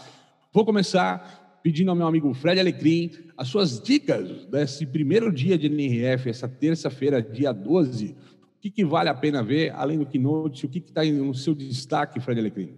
Vou 0.53 0.65
começar 0.65 1.42
pedindo 1.63 1.91
ao 1.91 1.97
meu 1.97 2.07
amigo 2.07 2.33
Fred 2.35 2.61
Alecrim 2.61 3.11
as 3.37 3.49
suas 3.49 3.81
dicas 3.81 4.47
desse 4.47 4.85
primeiro 4.87 5.33
dia 5.33 5.57
de 5.57 5.67
NRF, 5.67 6.29
essa 6.29 6.49
terça-feira, 6.49 7.23
dia 7.23 7.53
12. 7.53 8.11
O 8.11 8.61
que, 8.61 8.71
que, 8.71 8.85
vale 8.85 9.09
a 9.09 9.15
pena 9.15 9.43
ver, 9.43 9.71
além 9.75 9.99
do 9.99 10.07
Keynote? 10.07 10.67
O 10.67 10.69
que 10.69 10.79
está 10.79 11.05
no 11.05 11.35
seu 11.35 11.55
destaque, 11.55 12.21
Fred 12.21 12.41
Alecrim? 12.41 12.75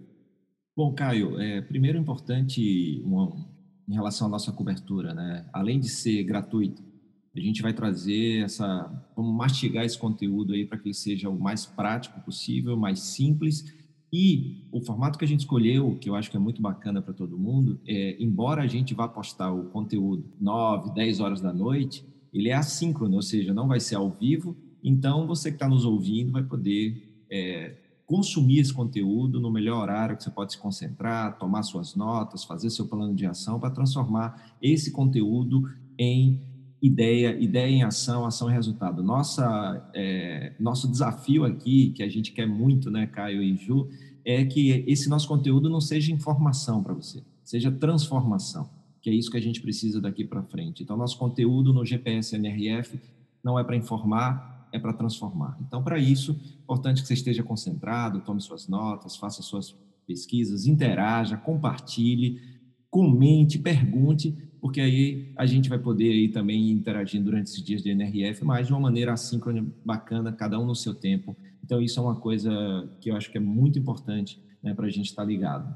Bom, 0.75 0.93
Caio, 0.93 1.39
é, 1.39 1.61
primeiro 1.61 1.97
importante 1.97 3.01
uma, 3.05 3.33
em 3.87 3.93
relação 3.93 4.27
à 4.27 4.29
nossa 4.29 4.51
cobertura, 4.51 5.13
né? 5.13 5.45
Além 5.53 5.79
de 5.79 5.87
ser 5.87 6.23
gratuito, 6.23 6.83
a 7.35 7.39
gente 7.39 7.61
vai 7.61 7.73
trazer 7.73 8.43
essa, 8.43 8.89
vamos 9.15 9.35
mastigar 9.35 9.83
esse 9.83 9.97
conteúdo 9.97 10.53
aí 10.53 10.65
para 10.65 10.77
que 10.77 10.87
ele 10.87 10.93
seja 10.93 11.29
o 11.29 11.37
mais 11.37 11.65
prático 11.65 12.19
possível, 12.21 12.77
mais 12.77 12.99
simples. 12.99 13.73
E 14.11 14.67
o 14.71 14.81
formato 14.81 15.17
que 15.17 15.25
a 15.25 15.27
gente 15.27 15.41
escolheu, 15.41 15.97
que 15.99 16.09
eu 16.09 16.15
acho 16.15 16.31
que 16.31 16.37
é 16.37 16.39
muito 16.39 16.61
bacana 16.61 17.01
para 17.01 17.13
todo 17.13 17.37
mundo, 17.37 17.79
é, 17.85 18.15
embora 18.19 18.61
a 18.61 18.67
gente 18.67 18.93
vá 18.93 19.07
postar 19.07 19.51
o 19.51 19.65
conteúdo 19.65 20.25
9, 20.39 20.93
10 20.93 21.19
horas 21.19 21.41
da 21.41 21.51
noite, 21.51 22.05
ele 22.33 22.49
é 22.49 22.53
assíncrono, 22.53 23.15
ou 23.15 23.21
seja, 23.21 23.53
não 23.53 23.67
vai 23.67 23.79
ser 23.79 23.95
ao 23.95 24.09
vivo. 24.09 24.55
Então, 24.83 25.25
você 25.25 25.49
que 25.49 25.55
está 25.55 25.67
nos 25.67 25.85
ouvindo 25.85 26.31
vai 26.31 26.43
poder 26.43 27.25
é, 27.29 27.75
consumir 28.05 28.59
esse 28.59 28.73
conteúdo 28.73 29.39
no 29.39 29.49
melhor 29.49 29.81
horário 29.81 30.15
que 30.15 30.23
você 30.23 30.29
pode 30.29 30.53
se 30.53 30.57
concentrar, 30.57 31.37
tomar 31.37 31.63
suas 31.63 31.95
notas, 31.95 32.43
fazer 32.43 32.69
seu 32.69 32.87
plano 32.87 33.15
de 33.15 33.25
ação 33.25 33.59
para 33.59 33.71
transformar 33.71 34.55
esse 34.61 34.91
conteúdo 34.91 35.63
em 35.97 36.39
ideia, 36.85 37.35
ideia 37.41 37.69
em 37.69 37.83
ação, 37.83 38.25
ação 38.25 38.49
em 38.49 38.53
resultado. 38.53 39.01
Nossa, 39.01 39.89
é, 39.93 40.53
nosso 40.59 40.87
desafio 40.87 41.43
aqui, 41.43 41.89
que 41.91 42.03
a 42.03 42.09
gente 42.09 42.31
quer 42.31 42.45
muito, 42.45 42.91
né, 42.91 43.07
Caio 43.07 43.41
e 43.41 43.55
Ju, 43.55 43.89
é 44.23 44.45
que 44.45 44.83
esse 44.87 45.09
nosso 45.09 45.27
conteúdo 45.27 45.67
não 45.67 45.81
seja 45.81 46.13
informação 46.13 46.83
para 46.83 46.93
você, 46.93 47.23
seja 47.43 47.71
transformação, 47.71 48.69
que 49.01 49.09
é 49.09 49.13
isso 49.13 49.31
que 49.31 49.37
a 49.37 49.41
gente 49.41 49.61
precisa 49.61 49.99
daqui 49.99 50.23
para 50.23 50.43
frente. 50.43 50.83
Então, 50.83 50.95
nosso 50.95 51.17
conteúdo 51.17 51.73
no 51.73 51.83
GPS 51.83 52.35
NRF 52.35 52.99
não 53.43 53.57
é 53.57 53.63
para 53.63 53.75
informar, 53.75 54.67
é 54.71 54.77
para 54.77 54.93
transformar. 54.93 55.57
Então, 55.65 55.83
para 55.83 55.97
isso, 55.97 56.33
é 56.33 56.63
importante 56.63 57.01
que 57.01 57.07
você 57.07 57.15
esteja 57.15 57.41
concentrado, 57.41 58.21
tome 58.21 58.41
suas 58.41 58.67
notas, 58.67 59.15
faça 59.15 59.41
suas 59.41 59.75
pesquisas, 60.05 60.67
interaja, 60.67 61.35
compartilhe, 61.35 62.39
comente, 62.91 63.57
pergunte, 63.57 64.35
porque 64.65 64.81
aí 64.81 65.31
a 65.35 65.45
gente 65.45 65.69
vai 65.69 65.77
poder 65.77 66.11
aí 66.11 66.27
também 66.27 66.71
interagir 66.71 67.21
durante 67.21 67.51
esses 67.51 67.61
dias 67.61 67.83
de 67.83 67.91
NRF, 67.91 68.43
mas 68.43 68.65
de 68.65 68.73
uma 68.73 68.79
maneira 68.79 69.13
assíncrona, 69.13 69.63
bacana, 69.85 70.31
cada 70.31 70.59
um 70.59 70.65
no 70.65 70.73
seu 70.73 70.95
tempo. 70.95 71.37
Então, 71.63 71.79
isso 71.79 71.99
é 71.99 72.01
uma 72.01 72.15
coisa 72.15 72.49
que 72.99 73.11
eu 73.11 73.15
acho 73.15 73.31
que 73.31 73.37
é 73.37 73.39
muito 73.39 73.77
importante 73.77 74.41
né, 74.63 74.73
para 74.73 74.87
a 74.87 74.89
gente 74.89 75.05
estar 75.05 75.21
tá 75.21 75.27
ligado. 75.27 75.71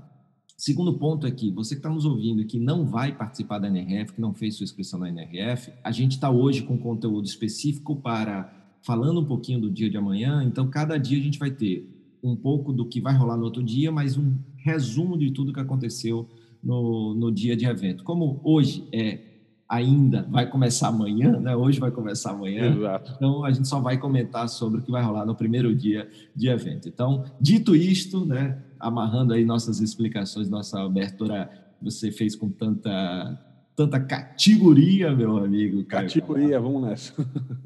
Segundo 0.58 0.98
ponto 0.98 1.32
que 1.32 1.52
você 1.52 1.76
que 1.76 1.80
está 1.82 1.90
nos 1.92 2.04
ouvindo 2.04 2.44
que 2.46 2.60
não 2.60 2.84
vai 2.84 3.16
participar 3.16 3.60
da 3.60 3.68
NRF, 3.68 4.14
que 4.14 4.22
não 4.22 4.34
fez 4.34 4.56
sua 4.56 4.64
inscrição 4.64 5.00
na 5.00 5.08
NRF, 5.10 5.72
a 5.84 5.92
gente 5.92 6.14
está 6.14 6.32
hoje 6.32 6.64
com 6.64 6.76
conteúdo 6.76 7.28
específico 7.28 7.96
para 7.96 8.52
falando 8.82 9.22
um 9.22 9.26
pouquinho 9.26 9.62
do 9.62 9.70
dia 9.70 9.88
de 9.88 9.98
amanhã. 9.98 10.44
Então, 10.44 10.68
cada 10.68 10.98
dia 10.98 11.20
a 11.20 11.22
gente 11.22 11.38
vai 11.38 11.52
ter 11.52 11.88
um 12.24 12.36
pouco 12.36 12.74
do 12.74 12.88
que 12.88 13.00
vai 13.00 13.16
rolar 13.16 13.38
no 13.38 13.44
outro 13.44 13.62
dia, 13.62 13.92
mas 13.92 14.18
um 14.18 14.36
resumo 14.58 15.16
de 15.16 15.30
tudo 15.30 15.54
que 15.54 15.60
aconteceu 15.60 16.28
no, 16.64 17.14
no 17.14 17.32
dia 17.32 17.56
de 17.56 17.66
evento. 17.66 18.04
Como 18.04 18.40
hoje 18.44 18.88
é 18.94 19.30
ainda 19.70 20.24
vai 20.32 20.50
começar 20.50 20.88
amanhã, 20.88 21.40
né? 21.40 21.56
Hoje 21.56 21.80
vai 21.80 21.92
começar 21.92 22.32
amanhã. 22.32 22.76
Exato. 22.76 23.14
Então 23.16 23.46
a 23.46 23.52
gente 23.52 23.68
só 23.68 23.80
vai 23.80 24.00
comentar 24.00 24.50
sobre 24.50 24.80
o 24.80 24.84
que 24.84 24.92
vai 24.92 25.04
rolar 25.04 25.28
no 25.28 25.36
primeiro 25.36 25.76
dia 25.76 26.10
de 26.36 26.50
evento. 26.50 26.90
Então, 26.90 27.24
dito 27.40 27.76
isto, 27.76 28.26
né? 28.26 28.58
Amarrando 28.80 29.34
aí 29.34 29.46
nossas 29.46 29.80
explicações, 29.80 30.50
nossa 30.50 30.82
abertura, 30.82 31.48
você 31.80 32.12
fez 32.12 32.36
com 32.36 32.50
tanta 32.50 33.46
tanta 33.76 34.00
categoria, 34.00 35.16
meu 35.16 35.38
amigo. 35.38 35.86
Categoria, 35.86 36.60
vamos 36.60 36.82
nessa. 36.82 37.14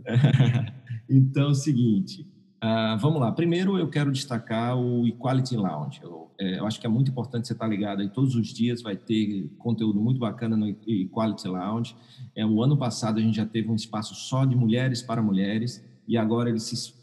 Então, 1.09 1.49
é 1.49 1.51
o 1.51 1.53
seguinte, 1.53 2.25
uh, 2.63 2.97
vamos 2.97 3.19
lá. 3.19 3.31
Primeiro, 3.31 3.77
eu 3.77 3.89
quero 3.89 4.11
destacar 4.11 4.77
o 4.77 5.07
Equality 5.07 5.57
Lounge. 5.57 5.99
Eu, 6.01 6.31
é, 6.39 6.59
eu 6.59 6.65
acho 6.65 6.79
que 6.79 6.85
é 6.87 6.89
muito 6.89 7.11
importante 7.11 7.47
você 7.47 7.53
estar 7.53 7.67
ligado 7.67 8.01
aí 8.01 8.09
todos 8.09 8.35
os 8.35 8.47
dias, 8.47 8.81
vai 8.81 8.95
ter 8.95 9.49
conteúdo 9.57 9.99
muito 9.99 10.19
bacana 10.19 10.57
no 10.57 10.67
Equality 10.87 11.47
Lounge. 11.47 11.95
É, 12.35 12.45
o 12.45 12.63
ano 12.63 12.77
passado 12.77 13.19
a 13.19 13.21
gente 13.21 13.35
já 13.35 13.45
teve 13.45 13.69
um 13.69 13.75
espaço 13.75 14.15
só 14.15 14.45
de 14.45 14.55
mulheres 14.55 15.01
para 15.01 15.21
mulheres 15.21 15.83
e 16.07 16.17
agora 16.17 16.49
ele 16.49 16.59
se 16.59 16.93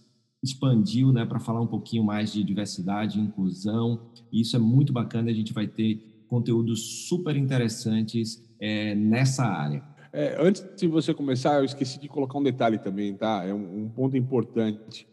expandiu 0.43 1.13
né, 1.13 1.25
para 1.25 1.39
falar 1.39 1.61
um 1.61 1.67
pouquinho 1.67 2.03
mais 2.03 2.33
de 2.33 2.43
diversidade 2.43 3.21
inclusão. 3.21 4.01
E 4.33 4.41
isso 4.41 4.57
é 4.57 4.59
muito 4.59 4.93
bacana, 4.93 5.31
a 5.31 5.35
gente 5.35 5.53
vai 5.53 5.67
ter 5.67 6.25
conteúdos 6.29 7.09
super 7.09 7.37
interessantes 7.37 8.43
é, 8.61 8.95
nessa 8.95 9.45
área. 9.45 9.83
É, 10.13 10.37
antes 10.41 10.65
de 10.77 10.89
você 10.89 11.15
começar, 11.15 11.59
eu 11.59 11.65
esqueci 11.65 12.01
de 12.01 12.09
colocar 12.09 12.39
um 12.39 12.43
detalhe 12.43 12.79
também, 12.79 13.15
tá? 13.15 13.45
É 13.45 13.55
um, 13.55 13.85
um 13.85 13.89
ponto 13.89 14.17
importante. 14.17 15.07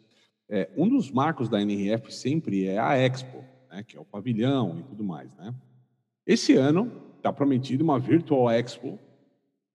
É, 0.49 0.69
um 0.77 0.87
dos 0.87 1.11
marcos 1.11 1.49
da 1.49 1.61
NRF 1.61 2.13
sempre 2.13 2.65
é 2.65 2.77
a 2.77 2.95
Expo, 2.95 3.43
né? 3.69 3.83
que 3.83 3.97
é 3.97 3.99
o 3.99 4.05
pavilhão 4.05 4.79
e 4.79 4.83
tudo 4.83 5.03
mais, 5.03 5.33
né? 5.35 5.53
Esse 6.25 6.53
ano 6.53 6.91
está 7.17 7.31
prometido 7.31 7.83
uma 7.83 7.99
Virtual 7.99 8.49
Expo. 8.49 8.99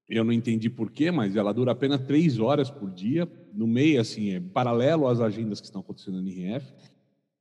Eu 0.09 0.25
não 0.25 0.33
entendi 0.33 0.69
porquê, 0.69 1.11
mas 1.11 1.37
ela 1.37 1.53
dura 1.53 1.73
apenas 1.73 2.01
três 2.03 2.39
horas 2.39 2.71
por 2.71 2.91
dia. 2.91 3.29
No 3.55 3.67
meio, 3.67 4.01
assim, 4.01 4.31
é 4.31 4.41
paralelo 4.41 5.07
às 5.07 5.21
agendas 5.21 5.61
que 5.61 5.67
estão 5.67 5.81
acontecendo 5.81 6.15
na 6.15 6.21
NRF. 6.21 6.73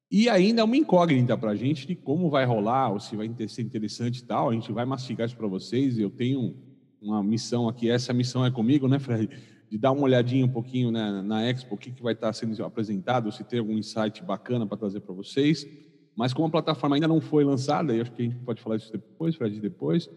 E 0.10 0.30
ainda 0.30 0.62
é 0.62 0.64
uma 0.64 0.76
incógnita 0.76 1.38
para 1.38 1.52
a 1.52 1.56
gente 1.56 1.88
de 1.88 1.96
como 1.96 2.30
vai 2.30 2.46
rolar, 2.46 2.92
ou 2.92 3.00
se 3.00 3.16
vai 3.16 3.30
ser 3.48 3.62
interessante 3.62 4.20
e 4.20 4.24
tal. 4.24 4.50
A 4.50 4.54
gente 4.54 4.72
vai 4.72 4.86
mastigar 4.86 5.26
isso 5.26 5.38
para 5.38 5.48
vocês. 5.48 5.98
Eu 5.98 6.10
tenho 6.10 6.56
uma 7.02 7.24
missão 7.24 7.68
aqui, 7.68 7.90
essa 7.90 8.14
missão 8.14 8.46
é 8.46 8.52
comigo, 8.52 8.88
né, 8.88 9.00
Fred? 9.00 9.30
De 9.72 9.78
dar 9.78 9.94
uma 9.94 10.04
olhadinha 10.04 10.46
um 10.46 10.50
pouquinho 10.50 10.92
né, 10.92 11.22
na 11.24 11.50
Expo, 11.50 11.76
o 11.76 11.78
que, 11.78 11.92
que 11.92 12.04
vai 12.04 12.12
estar 12.12 12.34
sendo 12.34 12.62
apresentado, 12.66 13.32
se 13.32 13.42
tem 13.42 13.58
algum 13.58 13.78
insight 13.78 14.22
bacana 14.22 14.68
para 14.68 14.76
trazer 14.76 15.00
para 15.00 15.16
vocês. 15.16 15.66
Mas 16.14 16.34
como 16.34 16.48
a 16.48 16.52
plataforma 16.52 16.98
ainda 16.98 17.08
não 17.08 17.22
foi 17.22 17.46
lançada, 17.46 17.96
e 17.96 18.02
acho 18.02 18.12
que 18.12 18.22
a 18.22 18.26
gente 18.26 18.36
pode 18.40 18.62
falar 18.62 18.76
isso 18.76 18.92
depois, 18.92 19.34
Fred, 19.34 19.62
depois. 19.62 20.10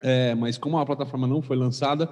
É, 0.00 0.32
mas 0.36 0.56
como 0.56 0.78
a 0.78 0.86
plataforma 0.86 1.26
não 1.26 1.42
foi 1.42 1.56
lançada, 1.56 2.08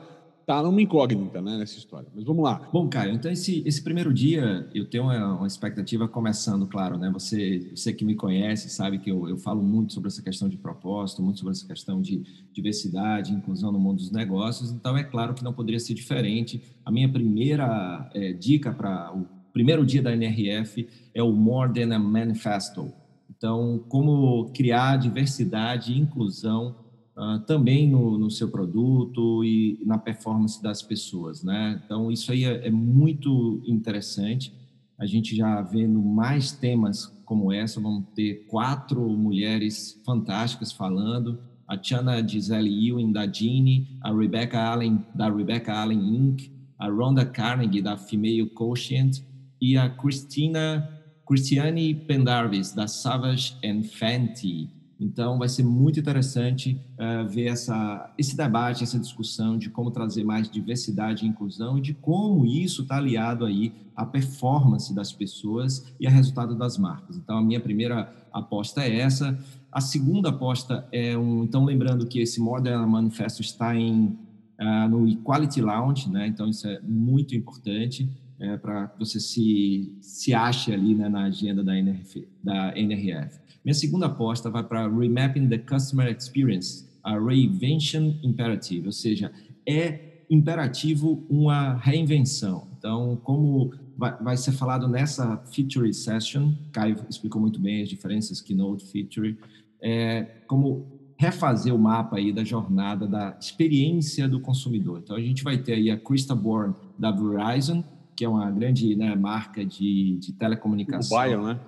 está 0.50 0.62
numa 0.62 0.82
incógnita 0.82 1.40
né, 1.40 1.56
nessa 1.56 1.78
história. 1.78 2.08
Mas 2.12 2.24
vamos 2.24 2.42
lá. 2.42 2.68
Bom, 2.72 2.88
Caio, 2.88 3.14
então 3.14 3.30
esse, 3.30 3.62
esse 3.64 3.80
primeiro 3.80 4.12
dia 4.12 4.68
eu 4.74 4.84
tenho 4.84 5.04
uma, 5.04 5.36
uma, 5.36 5.46
expectativa 5.46 6.08
começando, 6.08 6.66
claro, 6.66 6.98
né? 6.98 7.08
Você, 7.12 7.70
você 7.74 7.92
que 7.92 8.04
me 8.04 8.16
conhece 8.16 8.68
sabe 8.68 8.98
que 8.98 9.10
eu, 9.10 9.28
eu 9.28 9.36
falo 9.36 9.62
muito 9.62 9.92
sobre 9.92 10.08
essa 10.08 10.20
questão 10.20 10.48
de 10.48 10.56
propósito, 10.56 11.22
muito 11.22 11.38
sobre 11.38 11.52
essa 11.52 11.66
questão 11.66 12.02
de 12.02 12.22
diversidade, 12.52 13.32
inclusão 13.32 13.70
no 13.70 13.78
mundo 13.78 13.98
dos 13.98 14.10
negócios, 14.10 14.72
então 14.72 14.96
é 14.96 15.04
claro 15.04 15.34
que 15.34 15.44
não 15.44 15.52
poderia 15.52 15.78
ser 15.78 15.94
diferente. 15.94 16.60
A 16.84 16.90
minha 16.90 17.08
primeira 17.08 18.10
é, 18.12 18.32
dica 18.32 18.72
para 18.72 19.12
o 19.14 19.26
primeiro 19.52 19.86
dia 19.86 20.02
da 20.02 20.12
NRF 20.12 20.88
é 21.14 21.22
o 21.22 21.32
More 21.32 21.72
Than 21.72 21.94
a 21.94 21.98
Manifesto. 21.98 22.92
Então, 23.28 23.82
como 23.88 24.50
criar 24.52 24.96
diversidade 24.96 25.92
e 25.92 25.98
inclusão 25.98 26.74
uh, 27.20 27.38
também 27.40 27.88
no, 27.88 28.18
no, 28.18 28.30
seu 28.30 28.48
produto 28.48 29.44
e 29.44 29.78
na 29.84 29.98
performance 29.98 30.62
das 30.62 30.80
pessoas, 30.80 31.44
né? 31.44 31.80
Então, 31.84 32.10
isso 32.10 32.32
aí 32.32 32.44
é, 32.44 32.68
é 32.68 32.70
muito 32.70 33.62
interessante. 33.66 34.52
A 34.98 35.04
gente 35.04 35.36
já 35.36 35.60
vendo 35.60 36.00
mais 36.00 36.52
temas 36.52 37.06
como 37.26 37.52
essa, 37.52 37.80
vamos 37.80 38.06
ter 38.14 38.46
quatro 38.48 39.00
mulheres 39.10 40.00
fantásticas 40.04 40.72
falando, 40.72 41.38
a 41.68 41.76
Tiana 41.76 42.26
Gisele 42.26 42.88
Ewing 42.88 43.12
da 43.12 43.30
Gini, 43.30 43.96
a 44.00 44.12
Rebecca 44.12 44.58
Allen 44.58 45.04
da 45.14 45.30
Rebecca 45.30 45.72
Allen 45.72 46.16
Inc., 46.16 46.50
a 46.76 46.88
Rhonda 46.88 47.24
Carnegie 47.24 47.82
da 47.82 47.96
Female 47.96 48.46
Quotient 48.46 49.22
e 49.60 49.76
a 49.76 49.88
Christina 49.88 50.88
Christiane 51.24 51.94
Pendarvis 51.94 52.72
da 52.72 52.88
Savage 52.88 53.56
and 53.64 53.84
Fenty. 53.84 54.79
Então, 55.00 55.38
vai 55.38 55.48
ser 55.48 55.62
muito 55.62 55.98
interessante 55.98 56.78
uh, 56.98 57.26
ver 57.26 57.46
essa, 57.46 58.12
esse 58.18 58.36
debate, 58.36 58.84
essa 58.84 58.98
discussão 58.98 59.56
de 59.56 59.70
como 59.70 59.90
trazer 59.90 60.22
mais 60.24 60.50
diversidade 60.50 61.24
e 61.24 61.28
inclusão 61.28 61.78
e 61.78 61.80
de 61.80 61.94
como 61.94 62.44
isso 62.44 62.82
está 62.82 62.98
aliado 62.98 63.46
aí 63.46 63.72
à 63.96 64.04
performance 64.04 64.94
das 64.94 65.10
pessoas 65.10 65.90
e 65.98 66.06
ao 66.06 66.12
resultado 66.12 66.54
das 66.54 66.76
marcas. 66.76 67.16
Então, 67.16 67.38
a 67.38 67.42
minha 67.42 67.60
primeira 67.60 68.12
aposta 68.30 68.82
é 68.82 68.98
essa. 68.98 69.38
A 69.72 69.80
segunda 69.80 70.28
aposta 70.28 70.86
é 70.92 71.16
um. 71.16 71.44
Então, 71.44 71.64
lembrando 71.64 72.06
que 72.06 72.20
esse 72.20 72.38
Modern 72.38 72.86
Manifesto 72.86 73.40
está 73.40 73.74
em, 73.74 74.18
uh, 74.60 74.88
no 74.90 75.08
Equality 75.08 75.62
Lounge, 75.62 76.10
né? 76.10 76.26
Então, 76.26 76.46
isso 76.46 76.68
é 76.68 76.78
muito 76.82 77.34
importante. 77.34 78.06
É, 78.42 78.56
para 78.56 78.88
que 78.88 78.98
você 78.98 79.20
se, 79.20 79.94
se 80.00 80.32
ache 80.32 80.72
ali 80.72 80.94
né, 80.94 81.10
na 81.10 81.24
agenda 81.24 81.62
da, 81.62 81.76
NRF, 81.76 82.26
da 82.42 82.72
NRF. 82.74 83.38
Minha 83.64 83.74
segunda 83.74 84.06
aposta 84.06 84.48
vai 84.50 84.64
para 84.64 84.88
Remapping 84.88 85.48
the 85.48 85.58
Customer 85.58 86.14
Experience, 86.14 86.88
a 87.02 87.18
Reinvention 87.18 88.14
Imperative, 88.22 88.86
ou 88.86 88.92
seja, 88.92 89.32
é 89.66 90.24
imperativo 90.30 91.24
uma 91.28 91.74
reinvenção. 91.74 92.68
Então, 92.78 93.20
como 93.22 93.72
vai, 93.98 94.36
ser 94.36 94.52
falado 94.52 94.88
nessa 94.88 95.36
Feature 95.52 95.92
Session, 95.92 96.54
Caio 96.72 96.96
explicou 97.08 97.40
muito 97.40 97.60
bem 97.60 97.82
as 97.82 97.88
diferenças 97.88 98.40
Keynote, 98.40 98.86
Feature, 98.86 99.36
é, 99.82 100.22
como 100.46 100.86
refazer 101.18 101.74
o 101.74 101.78
mapa 101.78 102.16
aí 102.16 102.32
da 102.32 102.42
jornada 102.42 103.06
da 103.06 103.36
experiência 103.38 104.26
do 104.26 104.40
consumidor. 104.40 105.00
Então 105.04 105.16
a 105.16 105.20
gente 105.20 105.44
vai 105.44 105.58
ter 105.58 105.74
aí 105.74 105.90
a 105.90 105.98
Krista 105.98 106.34
Bourne 106.34 106.74
da 106.98 107.10
Verizon, 107.10 107.84
que 108.20 108.24
é 108.26 108.28
uma 108.28 108.50
grande 108.50 108.94
né, 108.94 109.16
marca 109.16 109.64
de, 109.64 110.18
de 110.18 110.34
telecomunicação. 110.34 111.16
Mobile, 111.16 111.42
né? 111.42 111.58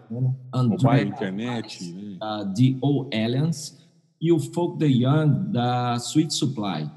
André, 0.53 0.77
Mobile, 0.85 1.09
internet. 1.09 1.83
Né? 1.95 2.17
Da 2.21 2.45
D.O. 2.45 3.09
Alliance 3.11 3.79
e 4.21 4.31
o 4.31 4.39
Folk 4.39 4.77
de 4.77 4.85
Young 4.85 5.51
da 5.51 5.95
Sweet 5.97 6.35
Supply. 6.35 6.91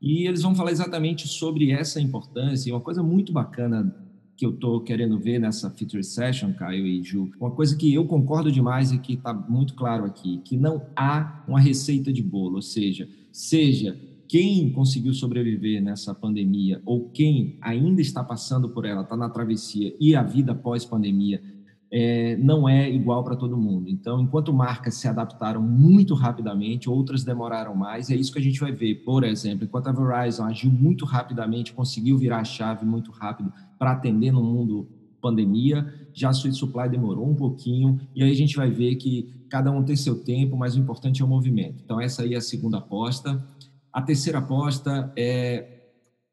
E 0.00 0.28
eles 0.28 0.42
vão 0.42 0.54
falar 0.54 0.70
exatamente 0.70 1.26
sobre 1.26 1.72
essa 1.72 2.00
importância 2.00 2.70
e 2.70 2.72
uma 2.72 2.80
coisa 2.80 3.02
muito 3.02 3.32
bacana 3.32 3.92
que 4.36 4.46
eu 4.46 4.50
estou 4.50 4.80
querendo 4.80 5.18
ver 5.18 5.40
nessa 5.40 5.68
Feature 5.70 6.04
Session, 6.04 6.52
Caio 6.52 6.86
e 6.86 7.02
Ju, 7.02 7.32
uma 7.40 7.50
coisa 7.50 7.76
que 7.76 7.92
eu 7.92 8.04
concordo 8.04 8.52
demais 8.52 8.92
e 8.92 8.98
que 8.98 9.14
está 9.14 9.34
muito 9.34 9.74
claro 9.74 10.04
aqui, 10.04 10.40
que 10.44 10.56
não 10.56 10.86
há 10.94 11.42
uma 11.48 11.58
receita 11.58 12.12
de 12.12 12.22
bolo, 12.22 12.54
ou 12.54 12.62
seja, 12.62 13.08
seja 13.32 13.98
quem 14.30 14.70
conseguiu 14.70 15.12
sobreviver 15.12 15.82
nessa 15.82 16.14
pandemia 16.14 16.80
ou 16.86 17.10
quem 17.10 17.58
ainda 17.60 18.00
está 18.00 18.22
passando 18.22 18.68
por 18.68 18.84
ela, 18.84 19.02
está 19.02 19.16
na 19.16 19.28
travessia 19.28 19.92
e 19.98 20.14
a 20.14 20.22
vida 20.22 20.54
pós-pandemia 20.54 21.42
é, 21.90 22.36
não 22.36 22.68
é 22.68 22.88
igual 22.88 23.24
para 23.24 23.34
todo 23.34 23.56
mundo. 23.56 23.88
Então, 23.88 24.20
enquanto 24.22 24.52
marcas 24.52 24.94
se 24.94 25.08
adaptaram 25.08 25.60
muito 25.60 26.14
rapidamente, 26.14 26.88
outras 26.88 27.24
demoraram 27.24 27.74
mais, 27.74 28.08
e 28.08 28.14
é 28.14 28.16
isso 28.16 28.32
que 28.32 28.38
a 28.38 28.42
gente 28.42 28.60
vai 28.60 28.70
ver. 28.70 29.02
Por 29.04 29.24
exemplo, 29.24 29.64
enquanto 29.64 29.88
a 29.88 29.92
Verizon 29.92 30.44
agiu 30.44 30.70
muito 30.70 31.04
rapidamente, 31.04 31.72
conseguiu 31.72 32.16
virar 32.16 32.38
a 32.38 32.44
chave 32.44 32.86
muito 32.86 33.10
rápido 33.10 33.52
para 33.76 33.90
atender 33.90 34.30
no 34.30 34.44
mundo 34.44 34.86
pandemia, 35.20 35.92
já 36.14 36.28
a 36.28 36.32
Sweet 36.32 36.56
Supply 36.56 36.88
demorou 36.88 37.28
um 37.28 37.34
pouquinho, 37.34 37.98
e 38.14 38.22
aí 38.22 38.30
a 38.30 38.36
gente 38.36 38.56
vai 38.56 38.70
ver 38.70 38.94
que 38.94 39.34
cada 39.48 39.72
um 39.72 39.82
tem 39.82 39.96
seu 39.96 40.22
tempo, 40.22 40.56
mas 40.56 40.76
o 40.76 40.78
importante 40.78 41.20
é 41.20 41.24
o 41.24 41.28
movimento. 41.28 41.82
Então, 41.84 42.00
essa 42.00 42.22
aí 42.22 42.34
é 42.34 42.36
a 42.36 42.40
segunda 42.40 42.78
aposta. 42.78 43.44
A 43.92 44.00
terceira 44.00 44.38
aposta 44.38 45.12
é, 45.16 45.80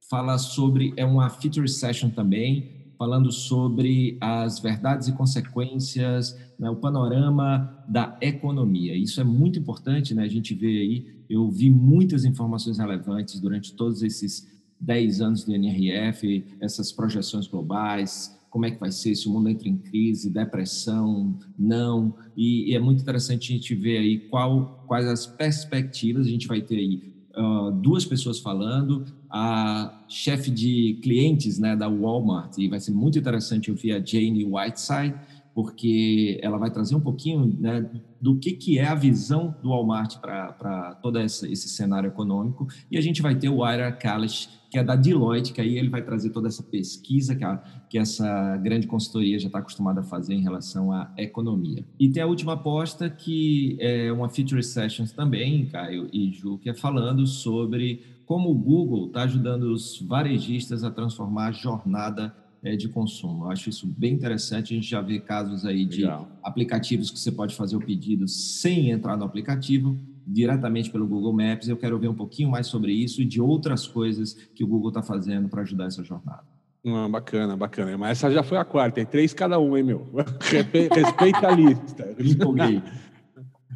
fala 0.10 0.38
sobre, 0.38 0.94
é 0.96 1.06
uma 1.06 1.30
feature 1.30 1.68
session 1.68 2.10
também, 2.10 2.94
falando 2.98 3.32
sobre 3.32 4.18
as 4.22 4.60
verdades 4.60 5.08
e 5.08 5.12
consequências, 5.12 6.38
né, 6.60 6.70
o 6.70 6.76
panorama 6.76 7.84
da 7.88 8.18
economia. 8.22 8.96
Isso 8.96 9.22
é 9.22 9.24
muito 9.24 9.60
importante, 9.60 10.16
né? 10.16 10.24
A 10.24 10.28
gente 10.28 10.56
vê 10.56 10.68
aí, 10.68 11.24
eu 11.30 11.50
vi 11.50 11.70
muitas 11.70 12.26
informações 12.26 12.80
relevantes 12.80 13.40
durante 13.40 13.74
todos 13.74 14.02
esses 14.02 14.48
10 14.80 15.22
anos 15.22 15.44
do 15.44 15.54
NRF, 15.54 16.46
essas 16.60 16.92
projeções 16.92 17.48
globais, 17.48 18.36
como 18.50 18.66
é 18.66 18.72
que 18.72 18.80
vai 18.80 18.92
ser 18.92 19.16
se 19.16 19.28
o 19.28 19.32
mundo 19.32 19.50
entra 19.50 19.68
em 19.68 19.78
crise, 19.78 20.30
depressão, 20.30 21.38
não, 21.58 22.16
e, 22.36 22.72
e 22.72 22.76
é 22.76 22.80
muito 22.80 23.02
interessante 23.02 23.52
a 23.52 23.56
gente 23.56 23.76
ver 23.76 23.98
aí 23.98 24.20
qual, 24.30 24.84
quais 24.88 25.06
as 25.06 25.28
perspectivas, 25.28 26.26
a 26.26 26.30
gente 26.30 26.48
vai 26.48 26.62
ter 26.62 26.78
aí 26.78 27.17
uh, 27.38 27.72
duas 27.72 28.06
pessoas 28.06 28.40
falando, 28.40 29.06
a 29.30 30.04
chefe 30.08 30.50
de 30.50 31.00
clientes 31.02 31.60
né, 31.60 31.76
da 31.76 31.88
Walmart, 31.88 32.58
e 32.58 32.68
vai 32.68 32.80
ser 32.80 32.92
muito 32.92 33.20
interessante 33.20 33.70
ouvir 33.70 33.94
a 33.94 34.04
Jane 34.04 34.46
Whiteside, 34.46 35.16
porque 35.58 36.40
ela 36.44 36.60
vai 36.60 36.70
trazer 36.70 36.96
um 36.96 37.00
pouquinho 37.00 37.58
né, 37.60 37.90
do 38.22 38.38
que, 38.38 38.52
que 38.52 38.78
é 38.78 38.86
a 38.86 38.94
visão 38.94 39.56
do 39.60 39.70
Walmart 39.70 40.18
para 40.20 40.94
todo 41.02 41.20
esse, 41.20 41.52
esse, 41.52 41.68
cenário 41.68 42.10
econômico. 42.10 42.68
E 42.92 42.96
a 42.96 43.02
gente 43.02 43.24
vai 43.24 43.34
ter 43.34 43.50
o 43.50 43.68
Ira 43.68 43.92
Kalish, 43.92 44.50
que 44.70 44.78
é 44.78 44.84
da 44.84 44.96
Deloitte, 44.96 45.52
que 45.52 45.60
aí 45.60 45.76
ele 45.76 45.90
vai 45.90 46.04
trazer 46.04 46.30
toda 46.30 46.48
essa 46.48 46.62
pesquisa 46.62 47.36
que, 47.36 47.44
a, 47.44 47.58
que 47.90 47.98
essa 47.98 48.56
grande 48.58 48.86
consultoria 48.86 49.40
já 49.40 49.48
está 49.48 49.58
acostumada 49.58 50.02
a 50.02 50.04
fazer 50.04 50.36
em 50.36 50.44
relação 50.44 50.92
à 50.92 51.12
economia. 51.18 51.84
E 52.00 52.08
tem 52.08 52.22
a 52.22 52.28
última 52.28 52.54
aposta, 52.54 53.10
que 53.10 53.78
é 53.80 54.12
uma 54.12 54.30
Feature 54.30 54.62
Sessions 54.62 55.12
também, 55.12 55.66
Caio 55.66 56.08
e 56.14 56.32
Ju, 56.32 56.60
que 56.60 56.70
é 56.70 56.76
falando 56.76 57.26
sobre 57.26 58.04
como 58.28 58.52
o 58.52 58.54
Google 58.54 59.08
está 59.08 59.24
ajudando 59.24 59.74
os 59.74 60.00
varejistas 60.02 60.84
a 60.84 60.92
transformar 60.92 61.48
a 61.48 61.52
jornada 61.52 62.32
é, 62.64 62.76
de 62.76 62.88
consumo. 62.90 63.46
Eu 63.46 63.52
acho 63.52 63.70
isso 63.70 63.88
bem 63.88 64.14
interessante. 64.14 64.74
A 64.74 64.76
gente 64.76 64.90
já 64.90 65.02
vê 65.02 65.20
casos 65.20 65.66
aí 65.66 65.86
de 65.86 66.02
Legal. 66.02 66.28
aplicativos 66.44 67.10
que 67.10 67.20
você 67.20 67.32
pode 67.32 67.56
fazer 67.56 67.76
o 67.76 67.80
pedido 67.80 68.28
sem 68.28 68.92
entrar 68.92 69.16
no 69.18 69.26
aplicativo, 69.26 69.98
diretamente 70.26 70.90
pelo 70.90 71.08
Google 71.08 71.34
Maps. 71.34 71.68
Eu 71.68 71.78
quero 71.78 71.98
ver 71.98 72.08
um 72.08 72.16
pouquinho 72.16 72.50
mais 72.50 72.68
sobre 72.68 72.92
isso 72.92 73.22
e 73.22 73.26
de 73.26 73.40
outras 73.40 73.88
coisas 73.88 74.34
que 74.56 74.64
o 74.64 74.68
Google 74.68 74.90
está 74.90 75.02
fazendo 75.02 75.48
para 75.48 75.62
ajudar 75.62 75.86
essa 75.86 76.04
jornada. 76.04 76.44
Ah, 76.86 77.08
bacana, 77.10 77.58
bacana. 77.58 77.98
Mas 77.98 78.12
essa 78.12 78.32
já 78.32 78.44
foi 78.44 78.58
a 78.58 78.64
quarta, 78.64 78.96
tem 78.96 79.06
três 79.06 79.34
cada 79.34 79.60
um, 79.60 79.76
hein, 79.76 79.84
meu? 79.84 80.08
Respeita 80.40 81.48
a 81.48 81.52
lista. 81.52 82.16
Empolguei 82.18 82.82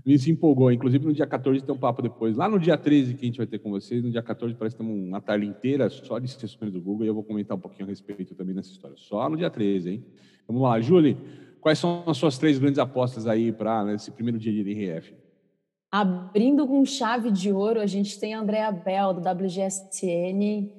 me 0.05 0.17
se 0.17 0.31
empolgou. 0.31 0.71
Inclusive, 0.71 1.05
no 1.05 1.13
dia 1.13 1.27
14 1.27 1.63
tem 1.63 1.73
um 1.73 1.77
papo 1.77 2.01
depois. 2.01 2.35
Lá 2.35 2.49
no 2.49 2.59
dia 2.59 2.77
13 2.77 3.13
que 3.13 3.21
a 3.21 3.25
gente 3.25 3.37
vai 3.37 3.47
ter 3.47 3.59
com 3.59 3.69
vocês, 3.69 4.03
no 4.03 4.09
dia 4.09 4.21
14 4.21 4.55
parece 4.55 4.75
que 4.75 4.83
temos 4.83 5.07
uma 5.07 5.21
tarde 5.21 5.45
inteira 5.45 5.89
só 5.89 6.19
de 6.19 6.27
sessões 6.27 6.71
do 6.71 6.81
Google 6.81 7.05
e 7.05 7.07
eu 7.07 7.13
vou 7.13 7.23
comentar 7.23 7.55
um 7.55 7.59
pouquinho 7.59 7.85
a 7.85 7.89
respeito 7.89 8.35
também 8.35 8.55
nessa 8.55 8.71
história. 8.71 8.95
Só 8.97 9.29
no 9.29 9.37
dia 9.37 9.49
13, 9.49 9.89
hein? 9.89 10.05
Vamos 10.47 10.63
lá, 10.63 10.79
Julie, 10.81 11.17
quais 11.59 11.79
são 11.79 12.03
as 12.07 12.17
suas 12.17 12.37
três 12.37 12.57
grandes 12.57 12.79
apostas 12.79 13.27
aí 13.27 13.51
para 13.51 13.83
nesse 13.85 14.11
primeiro 14.11 14.39
dia 14.39 14.51
de 14.51 14.59
NRF? 14.61 15.13
Abrindo 15.91 16.65
com 16.65 16.85
chave 16.85 17.29
de 17.31 17.51
ouro, 17.51 17.79
a 17.79 17.85
gente 17.85 18.19
tem 18.19 18.33
a 18.33 18.39
Andrea 18.39 18.71
Bell, 18.71 19.13
do 19.13 19.19
WGSTN, 19.19 20.71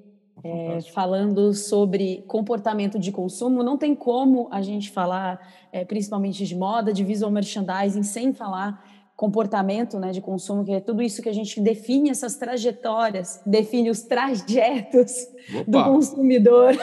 é, 0.43 0.81
falando 0.93 1.53
sobre 1.53 2.23
comportamento 2.27 2.99
de 2.99 3.13
consumo. 3.13 3.63
Não 3.63 3.77
tem 3.77 3.95
como 3.95 4.49
a 4.51 4.63
gente 4.63 4.91
falar, 4.91 5.39
é, 5.71 5.85
principalmente 5.85 6.47
de 6.47 6.57
moda, 6.57 6.93
de 6.93 7.05
visual 7.05 7.31
merchandising, 7.31 8.03
sem 8.03 8.33
falar 8.33 8.83
comportamento 9.23 10.01
né, 10.01 10.11
de 10.11 10.21
consumo, 10.21 10.65
que 10.65 10.73
é 10.73 10.81
tudo 10.81 11.01
isso 11.01 11.23
que 11.23 11.29
a 11.29 11.33
gente 11.33 11.61
define 11.61 12.11
essas 12.11 12.35
trajetórias, 12.35 13.41
define 13.47 13.89
os 13.89 14.03
trajetos 14.03 15.13
Opa. 15.55 15.65
do 15.65 15.85
consumidor 15.85 16.75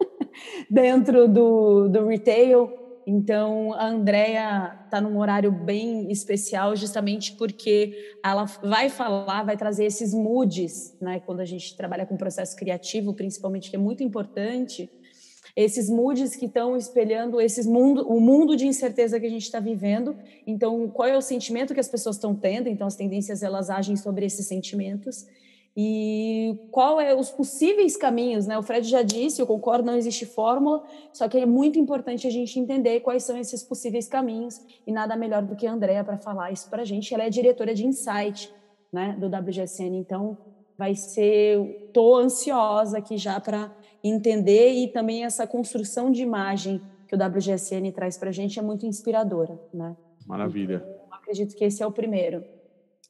dentro 0.70 1.28
do, 1.28 1.86
do 1.90 2.06
retail. 2.06 2.72
Então, 3.06 3.74
a 3.74 3.86
Andrea 3.86 4.80
está 4.86 4.98
num 4.98 5.18
horário 5.18 5.52
bem 5.52 6.10
especial, 6.10 6.74
justamente 6.74 7.32
porque 7.32 7.92
ela 8.24 8.46
vai 8.62 8.88
falar, 8.88 9.42
vai 9.42 9.58
trazer 9.58 9.84
esses 9.84 10.14
moods, 10.14 10.96
né? 11.02 11.20
Quando 11.20 11.40
a 11.40 11.44
gente 11.44 11.76
trabalha 11.76 12.06
com 12.06 12.16
processo 12.16 12.56
criativo, 12.56 13.12
principalmente, 13.12 13.68
que 13.68 13.76
é 13.76 13.78
muito 13.78 14.02
importante, 14.02 14.90
esses 15.56 15.88
moods 15.88 16.34
que 16.34 16.46
estão 16.46 16.76
espelhando 16.76 17.40
esses 17.40 17.66
mundo, 17.66 18.06
o 18.08 18.20
mundo 18.20 18.56
de 18.56 18.66
incerteza 18.66 19.20
que 19.20 19.26
a 19.26 19.30
gente 19.30 19.44
está 19.44 19.60
vivendo. 19.60 20.16
Então, 20.46 20.88
qual 20.88 21.08
é 21.08 21.16
o 21.16 21.22
sentimento 21.22 21.72
que 21.72 21.80
as 21.80 21.88
pessoas 21.88 22.16
estão 22.16 22.34
tendo? 22.34 22.68
Então, 22.68 22.86
as 22.86 22.96
tendências 22.96 23.42
elas 23.42 23.70
agem 23.70 23.96
sobre 23.96 24.26
esses 24.26 24.46
sentimentos 24.46 25.26
e 25.76 26.56
qual 26.70 27.00
é 27.00 27.14
os 27.14 27.30
possíveis 27.30 27.96
caminhos, 27.96 28.46
né? 28.46 28.56
O 28.56 28.62
Fred 28.62 28.88
já 28.88 29.02
disse, 29.02 29.42
eu 29.42 29.46
concordo, 29.46 29.84
não 29.84 29.96
existe 29.96 30.24
fórmula, 30.24 30.84
só 31.12 31.28
que 31.28 31.38
é 31.38 31.46
muito 31.46 31.78
importante 31.78 32.28
a 32.28 32.30
gente 32.30 32.58
entender 32.60 33.00
quais 33.00 33.24
são 33.24 33.36
esses 33.36 33.62
possíveis 33.62 34.06
caminhos 34.06 34.60
e 34.86 34.92
nada 34.92 35.16
melhor 35.16 35.42
do 35.42 35.56
que 35.56 35.66
a 35.66 35.72
Andrea 35.72 36.04
para 36.04 36.16
falar 36.16 36.52
isso 36.52 36.70
para 36.70 36.82
a 36.82 36.84
gente. 36.84 37.12
Ela 37.12 37.24
é 37.24 37.30
diretora 37.30 37.74
de 37.74 37.84
Insight, 37.84 38.52
né, 38.92 39.16
do 39.18 39.26
WGSN, 39.26 39.96
então 39.96 40.38
vai 40.78 40.94
ser, 40.94 41.90
tô 41.92 42.16
ansiosa 42.16 42.98
aqui 42.98 43.16
já 43.16 43.40
para 43.40 43.72
entender 44.04 44.72
e 44.72 44.88
também 44.88 45.24
essa 45.24 45.46
construção 45.46 46.10
de 46.10 46.22
imagem 46.22 46.80
que 47.08 47.16
o 47.16 47.18
WGSN 47.18 47.90
traz 47.92 48.18
para 48.18 48.28
a 48.28 48.32
gente 48.32 48.58
é 48.58 48.62
muito 48.62 48.86
inspiradora, 48.86 49.58
né? 49.72 49.96
Maravilha. 50.26 50.84
Então, 50.84 51.08
acredito 51.12 51.56
que 51.56 51.64
esse 51.64 51.82
é 51.82 51.86
o 51.86 51.90
primeiro. 51.90 52.44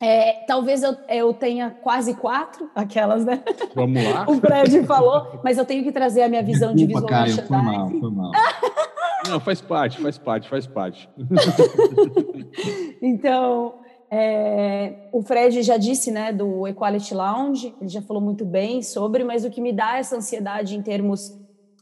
É, 0.00 0.44
talvez 0.46 0.82
eu, 0.82 0.96
eu 1.08 1.32
tenha 1.32 1.70
quase 1.70 2.14
quatro, 2.14 2.68
aquelas, 2.74 3.24
né? 3.24 3.42
Vamos 3.74 4.02
lá. 4.04 4.26
o 4.28 4.40
Fred 4.40 4.84
falou, 4.84 5.40
mas 5.42 5.56
eu 5.56 5.64
tenho 5.64 5.82
que 5.82 5.92
trazer 5.92 6.22
a 6.22 6.28
minha 6.28 6.42
visão 6.42 6.74
Desculpa, 6.74 7.06
de 7.06 7.06
visual 7.06 7.06
Caio, 7.06 7.46
foi 7.46 7.56
mal, 7.56 7.90
foi 7.90 8.10
mal. 8.10 8.30
Não, 9.28 9.40
faz 9.40 9.60
parte, 9.60 10.00
faz 10.00 10.18
parte, 10.18 10.48
faz 10.48 10.66
parte. 10.66 11.08
então, 13.00 13.76
é, 14.10 15.08
o 15.12 15.22
Fred 15.22 15.62
já 15.62 15.76
disse, 15.76 16.10
né, 16.10 16.32
do 16.32 16.66
Equality 16.66 17.14
Lounge, 17.14 17.74
ele 17.80 17.88
já 17.88 18.02
falou 18.02 18.22
muito 18.22 18.44
bem 18.44 18.82
sobre, 18.82 19.24
mas 19.24 19.44
o 19.44 19.50
que 19.50 19.60
me 19.60 19.72
dá 19.72 19.98
essa 19.98 20.16
ansiedade 20.16 20.76
em 20.76 20.82
termos 20.82 21.36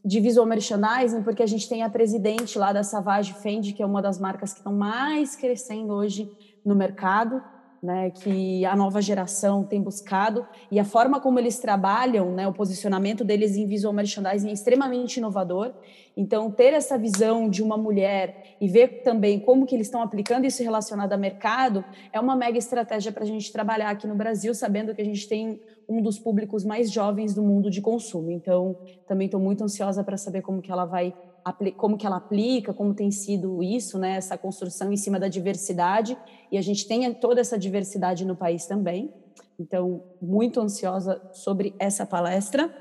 de 0.04 0.18
visual 0.20 0.46
merchandising, 0.46 1.22
porque 1.22 1.42
a 1.42 1.46
gente 1.46 1.68
tem 1.68 1.82
a 1.82 1.90
presidente 1.90 2.58
lá 2.58 2.72
da 2.72 2.82
Savage 2.82 3.34
Fendi, 3.34 3.72
que 3.72 3.82
é 3.82 3.86
uma 3.86 4.02
das 4.02 4.18
marcas 4.18 4.52
que 4.52 4.58
estão 4.58 4.72
mais 4.72 5.36
crescendo 5.36 5.92
hoje 5.92 6.30
no 6.64 6.74
mercado, 6.74 7.42
né, 7.82 8.10
que 8.10 8.64
a 8.64 8.76
nova 8.76 9.02
geração 9.02 9.64
tem 9.64 9.82
buscado 9.82 10.46
e 10.70 10.78
a 10.78 10.84
forma 10.84 11.18
como 11.18 11.40
eles 11.40 11.58
trabalham, 11.58 12.30
né, 12.32 12.46
o 12.46 12.52
posicionamento 12.52 13.24
deles 13.24 13.56
em 13.56 13.66
visual 13.66 13.92
merchandising 13.92 14.50
é 14.50 14.52
extremamente 14.52 15.16
inovador. 15.16 15.72
Então, 16.16 16.48
ter 16.50 16.74
essa 16.74 16.96
visão 16.96 17.48
de 17.50 17.60
uma 17.60 17.76
mulher 17.76 18.56
e 18.60 18.68
ver 18.68 19.02
também 19.02 19.40
como 19.40 19.66
que 19.66 19.74
eles 19.74 19.88
estão 19.88 20.00
aplicando 20.00 20.44
isso 20.44 20.62
relacionado 20.62 21.12
a 21.12 21.16
mercado 21.16 21.84
é 22.12 22.20
uma 22.20 22.36
mega 22.36 22.56
estratégia 22.56 23.10
para 23.10 23.24
a 23.24 23.26
gente 23.26 23.50
trabalhar 23.50 23.90
aqui 23.90 24.06
no 24.06 24.14
Brasil, 24.14 24.54
sabendo 24.54 24.94
que 24.94 25.02
a 25.02 25.04
gente 25.04 25.26
tem 25.26 25.60
um 25.88 26.00
dos 26.00 26.18
públicos 26.18 26.64
mais 26.64 26.90
jovens 26.90 27.34
do 27.34 27.42
mundo 27.42 27.68
de 27.68 27.80
consumo. 27.80 28.30
Então, 28.30 28.76
também 29.08 29.24
estou 29.24 29.40
muito 29.40 29.64
ansiosa 29.64 30.04
para 30.04 30.16
saber 30.16 30.42
como 30.42 30.62
que 30.62 30.70
ela 30.70 30.84
vai 30.84 31.12
como 31.76 31.96
que 31.96 32.06
ela 32.06 32.16
aplica, 32.16 32.72
como 32.72 32.94
tem 32.94 33.10
sido 33.10 33.62
isso, 33.62 33.98
né, 33.98 34.16
essa 34.16 34.38
construção 34.38 34.92
em 34.92 34.96
cima 34.96 35.18
da 35.18 35.28
diversidade, 35.28 36.16
e 36.50 36.58
a 36.58 36.62
gente 36.62 36.86
tem 36.86 37.12
toda 37.14 37.40
essa 37.40 37.58
diversidade 37.58 38.24
no 38.24 38.36
país 38.36 38.66
também. 38.66 39.12
Então, 39.58 40.02
muito 40.20 40.60
ansiosa 40.60 41.20
sobre 41.32 41.74
essa 41.78 42.06
palestra. 42.06 42.74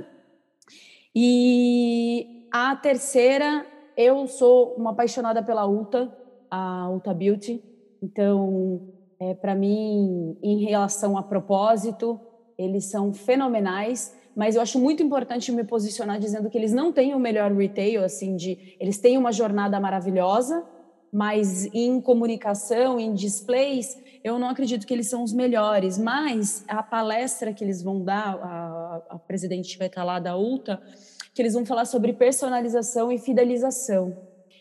E 1.14 2.48
a 2.52 2.76
terceira, 2.76 3.66
eu 3.98 4.28
sou 4.28 4.74
uma 4.76 4.92
apaixonada 4.92 5.44
pela 5.44 5.68
Ulta, 5.68 6.12
a 6.50 6.90
Ulta 6.90 7.14
Beauty. 7.14 7.64
Então, 8.02 8.82
é, 9.20 9.34
para 9.34 9.54
mim, 9.54 10.38
em 10.42 10.64
relação 10.66 11.18
a 11.18 11.24
propósito, 11.24 12.20
eles 12.58 12.86
são 12.86 13.14
fenomenais 13.14 14.16
mas 14.36 14.56
eu 14.56 14.62
acho 14.62 14.80
muito 14.80 15.04
importante 15.04 15.52
me 15.52 15.64
posicionar 15.64 16.20
dizendo 16.20 16.50
que 16.50 16.58
eles 16.58 16.72
não 16.72 16.92
têm 16.92 17.14
o 17.14 17.20
melhor 17.20 17.52
retail, 17.52 18.04
assim, 18.04 18.36
de 18.36 18.76
eles 18.80 18.98
têm 18.98 19.18
uma 19.18 19.32
jornada 19.32 19.80
maravilhosa, 19.80 20.64
mas 21.12 21.66
em 21.74 22.00
comunicação, 22.00 23.00
em 23.00 23.14
displays, 23.14 23.98
eu 24.24 24.40
não 24.40 24.50
acredito 24.50 24.88
que 24.88 24.94
eles 24.94 25.08
são 25.08 25.24
os 25.24 25.34
melhores. 25.34 25.98
Mas 25.98 26.64
a 26.68 26.82
palestra 26.82 27.54
que 27.54 27.64
eles 27.64 27.84
vão 27.84 28.02
dar, 28.02 28.36
a, 28.36 29.02
a 29.10 29.20
presidente 29.20 29.78
vai 29.78 29.88
estar 29.88 30.04
lá 30.04 30.20
da 30.20 30.38
UTA, 30.38 30.82
que 31.34 31.42
eles 31.42 31.54
vão 31.54 31.66
falar 31.66 31.86
sobre 31.86 32.14
personalização 32.14 33.12
e 33.12 33.18
fidelização. 33.18 34.16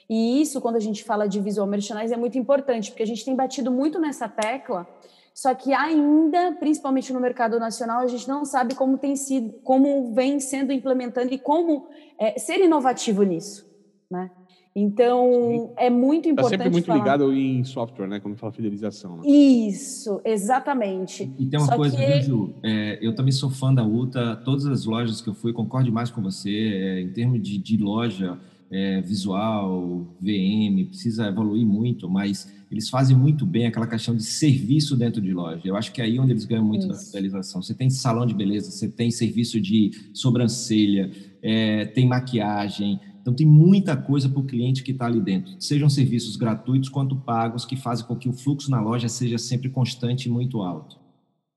E 0.08 0.42
isso, 0.42 0.60
quando 0.60 0.74
a 0.74 0.80
gente 0.80 1.04
fala 1.04 1.28
de 1.28 1.40
visual 1.40 1.68
merchandising, 1.68 2.14
é 2.14 2.16
muito 2.16 2.36
importante, 2.36 2.90
porque 2.90 3.04
a 3.04 3.06
gente 3.06 3.24
tem 3.24 3.36
batido 3.36 3.70
muito 3.70 4.00
nessa 4.00 4.28
tecla 4.28 4.88
só 5.34 5.54
que 5.54 5.72
ainda, 5.72 6.52
principalmente 6.58 7.12
no 7.12 7.20
mercado 7.20 7.58
nacional, 7.58 8.00
a 8.00 8.06
gente 8.06 8.28
não 8.28 8.44
sabe 8.44 8.74
como 8.74 8.98
tem 8.98 9.16
sido, 9.16 9.52
como 9.62 10.12
vem 10.14 10.38
sendo 10.40 10.72
implementando 10.72 11.32
e 11.32 11.38
como 11.38 11.88
é, 12.18 12.38
ser 12.38 12.60
inovativo 12.60 13.22
nisso, 13.22 13.66
né? 14.10 14.30
Então, 14.74 15.30
Sim. 15.32 15.74
é 15.76 15.90
muito 15.90 16.28
importante. 16.28 16.54
Está 16.54 16.64
sempre 16.64 16.70
muito 16.70 16.86
falar... 16.86 16.98
ligado 16.98 17.32
em 17.32 17.64
software, 17.64 18.06
né? 18.06 18.20
Quando 18.20 18.36
fala 18.36 18.52
fidelização. 18.52 19.16
Né? 19.16 19.28
Isso, 19.28 20.20
exatamente. 20.24 21.30
E 21.38 21.46
tem 21.46 21.58
uma 21.58 21.66
Só 21.66 21.76
coisa, 21.76 21.96
que... 21.96 22.22
Ju? 22.22 22.54
É, 22.62 22.98
eu 23.02 23.14
também 23.14 23.32
sou 23.32 23.50
fã 23.50 23.74
da 23.74 23.84
UTA. 23.84 24.36
Todas 24.44 24.66
as 24.66 24.84
lojas 24.84 25.20
que 25.20 25.28
eu 25.28 25.34
fui, 25.34 25.52
concordo 25.52 25.90
mais 25.92 26.10
com 26.10 26.22
você. 26.22 26.50
É, 26.50 27.00
em 27.00 27.12
termos 27.12 27.42
de, 27.42 27.58
de 27.58 27.76
loja, 27.78 28.38
é, 28.70 29.00
visual, 29.00 30.06
VM, 30.20 30.86
precisa 30.86 31.26
evoluir 31.26 31.66
muito, 31.66 32.08
mas 32.08 32.48
eles 32.70 32.88
fazem 32.88 33.16
muito 33.16 33.44
bem 33.44 33.66
aquela 33.66 33.86
questão 33.86 34.14
de 34.14 34.22
serviço 34.22 34.96
dentro 34.96 35.20
de 35.20 35.32
loja. 35.32 35.62
Eu 35.64 35.76
acho 35.76 35.92
que 35.92 36.00
é 36.00 36.04
aí 36.04 36.20
onde 36.20 36.32
eles 36.32 36.44
ganham 36.44 36.64
muito 36.64 36.86
Isso. 36.86 36.88
da 36.88 36.94
fidelização. 36.94 37.60
Você 37.60 37.74
tem 37.74 37.90
salão 37.90 38.24
de 38.24 38.32
beleza, 38.32 38.70
você 38.70 38.88
tem 38.88 39.10
serviço 39.10 39.60
de 39.60 39.90
sobrancelha, 40.14 41.10
é, 41.42 41.86
tem 41.86 42.06
maquiagem. 42.06 43.00
Então, 43.20 43.34
tem 43.34 43.46
muita 43.46 43.96
coisa 43.96 44.28
para 44.28 44.40
o 44.40 44.46
cliente 44.46 44.82
que 44.82 44.92
está 44.92 45.06
ali 45.06 45.20
dentro. 45.20 45.52
Sejam 45.58 45.90
serviços 45.90 46.36
gratuitos 46.36 46.88
quanto 46.88 47.16
pagos, 47.16 47.64
que 47.64 47.76
fazem 47.76 48.06
com 48.06 48.16
que 48.16 48.28
o 48.28 48.32
fluxo 48.32 48.70
na 48.70 48.80
loja 48.80 49.08
seja 49.08 49.36
sempre 49.36 49.68
constante 49.68 50.26
e 50.26 50.30
muito 50.30 50.62
alto. 50.62 50.98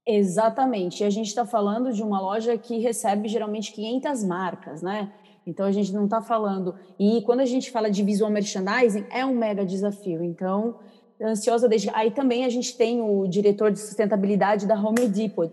Exatamente. 0.05 1.01
E 1.01 1.05
a 1.05 1.09
gente 1.09 1.27
está 1.27 1.45
falando 1.45 1.93
de 1.93 2.01
uma 2.01 2.19
loja 2.19 2.57
que 2.57 2.79
recebe 2.79 3.29
geralmente 3.29 3.71
500 3.71 4.23
marcas, 4.23 4.81
né? 4.81 5.11
Então 5.45 5.65
a 5.65 5.71
gente 5.71 5.93
não 5.93 6.05
está 6.05 6.21
falando. 6.21 6.75
E 6.99 7.21
quando 7.21 7.41
a 7.41 7.45
gente 7.45 7.71
fala 7.71 7.89
de 7.89 8.03
visual 8.03 8.31
merchandising, 8.31 9.05
é 9.09 9.25
um 9.25 9.35
mega 9.35 9.65
desafio. 9.65 10.23
Então, 10.23 10.79
ansiosa 11.23 11.67
desde. 11.67 11.89
Aí 11.93 12.11
também 12.11 12.45
a 12.45 12.49
gente 12.49 12.75
tem 12.77 13.01
o 13.01 13.27
diretor 13.27 13.71
de 13.71 13.79
sustentabilidade 13.79 14.67
da 14.67 14.75
Home 14.79 15.07
Depot, 15.07 15.51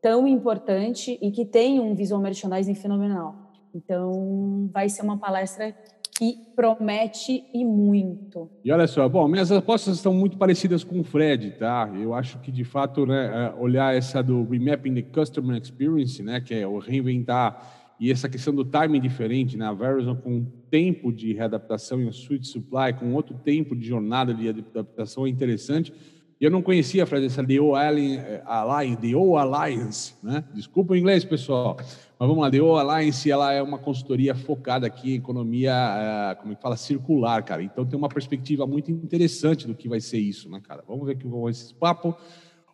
tão 0.00 0.26
importante 0.26 1.18
e 1.20 1.30
que 1.30 1.44
tem 1.44 1.80
um 1.80 1.94
visual 1.94 2.20
merchandising 2.20 2.74
fenomenal. 2.74 3.34
Então, 3.74 4.70
vai 4.72 4.88
ser 4.88 5.02
uma 5.02 5.18
palestra 5.18 5.74
que 6.18 6.36
promete 6.56 7.44
e 7.54 7.64
muito. 7.64 8.50
E 8.64 8.72
olha 8.72 8.88
só, 8.88 9.08
bom, 9.08 9.28
minhas 9.28 9.52
apostas 9.52 9.96
estão 9.96 10.12
muito 10.12 10.36
parecidas 10.36 10.82
com 10.82 10.98
o 10.98 11.04
Fred, 11.04 11.52
tá? 11.52 11.88
Eu 11.94 12.12
acho 12.12 12.40
que 12.40 12.50
de 12.50 12.64
fato, 12.64 13.06
né, 13.06 13.52
é, 13.54 13.60
olhar 13.60 13.94
essa 13.94 14.20
do 14.20 14.42
remapping 14.42 14.94
the 14.94 15.02
customer 15.02 15.56
experience, 15.56 16.20
né, 16.20 16.40
que 16.40 16.54
é 16.54 16.66
o 16.66 16.78
reinventar 16.78 17.77
e 18.00 18.12
essa 18.12 18.28
questão 18.28 18.54
do 18.54 18.64
timing 18.64 19.00
diferente, 19.00 19.56
né? 19.56 19.66
A 19.66 19.72
Verizon 19.72 20.14
com 20.14 20.36
um 20.36 20.46
tempo 20.70 21.12
de 21.12 21.32
readaptação 21.32 22.00
e 22.00 22.06
um 22.06 22.12
switch 22.12 22.44
supply 22.44 22.92
com 22.92 23.12
outro 23.14 23.34
tempo 23.34 23.74
de 23.74 23.86
jornada 23.86 24.32
de 24.32 24.48
adaptação 24.48 25.26
é 25.26 25.28
interessante. 25.28 25.92
E 26.40 26.44
eu 26.44 26.50
não 26.52 26.62
conhecia, 26.62 27.04
Fred, 27.04 27.26
essa 27.26 27.44
The 27.44 27.60
O 27.60 27.74
Alliance, 27.74 29.00
The 29.00 29.16
O 29.16 29.36
Alliance, 29.36 30.14
né? 30.22 30.44
Desculpa 30.54 30.92
o 30.92 30.96
inglês, 30.96 31.24
pessoal. 31.24 31.76
Mas 31.76 32.28
vamos 32.28 32.38
lá, 32.38 32.48
The 32.48 32.60
O 32.60 32.76
Alliance, 32.76 33.28
ela 33.28 33.52
é 33.52 33.60
uma 33.60 33.78
consultoria 33.78 34.36
focada 34.36 34.86
aqui 34.86 35.14
em 35.14 35.16
economia, 35.16 35.72
eh, 35.72 36.34
como 36.36 36.52
é 36.52 36.54
que 36.54 36.62
fala, 36.62 36.76
circular, 36.76 37.42
cara. 37.42 37.60
Então 37.64 37.84
tem 37.84 37.98
uma 37.98 38.08
perspectiva 38.08 38.64
muito 38.68 38.88
interessante 38.92 39.66
do 39.66 39.74
que 39.74 39.88
vai 39.88 40.00
ser 40.00 40.18
isso, 40.18 40.48
né, 40.48 40.60
cara? 40.60 40.84
Vamos 40.86 41.04
ver 41.04 41.16
que 41.16 41.26
vão 41.26 41.48
esse 41.48 41.74
papo. 41.74 42.16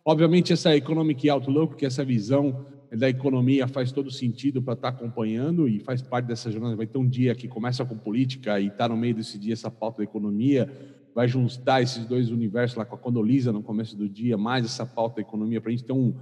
Obviamente, 0.05 0.53
essa 0.53 0.75
Economic 0.75 1.27
Outlook, 1.27 1.75
que 1.75 1.85
é 1.85 1.87
essa 1.87 2.05
visão 2.05 2.67
da 2.91 3.09
economia 3.09 3.67
faz 3.67 3.91
todo 3.91 4.11
sentido 4.11 4.61
para 4.61 4.73
estar 4.73 4.91
tá 4.91 4.97
acompanhando 4.97 5.67
e 5.67 5.79
faz 5.79 6.01
parte 6.01 6.25
dessa 6.25 6.51
jornada. 6.51 6.75
Vai 6.75 6.87
ter 6.87 6.97
um 6.97 7.07
dia 7.07 7.33
que 7.35 7.47
começa 7.47 7.85
com 7.85 7.97
política 7.97 8.59
e 8.59 8.67
está 8.67 8.87
no 8.87 8.97
meio 8.97 9.15
desse 9.15 9.37
dia 9.37 9.53
essa 9.53 9.71
pauta 9.71 9.99
da 9.99 10.03
economia, 10.03 10.69
vai 11.13 11.27
juntar 11.27 11.81
esses 11.81 12.05
dois 12.05 12.29
universos 12.29 12.77
lá 12.77 12.85
com 12.85 12.95
a 12.95 12.97
Condolisa 12.97 13.51
no 13.51 13.63
começo 13.63 13.95
do 13.95 14.07
dia, 14.09 14.37
mais 14.37 14.65
essa 14.65 14.85
pauta 14.85 15.17
da 15.17 15.21
economia, 15.21 15.61
para 15.61 15.69
a 15.69 15.71
gente 15.71 15.85
ter 15.85 15.93
um, 15.93 16.13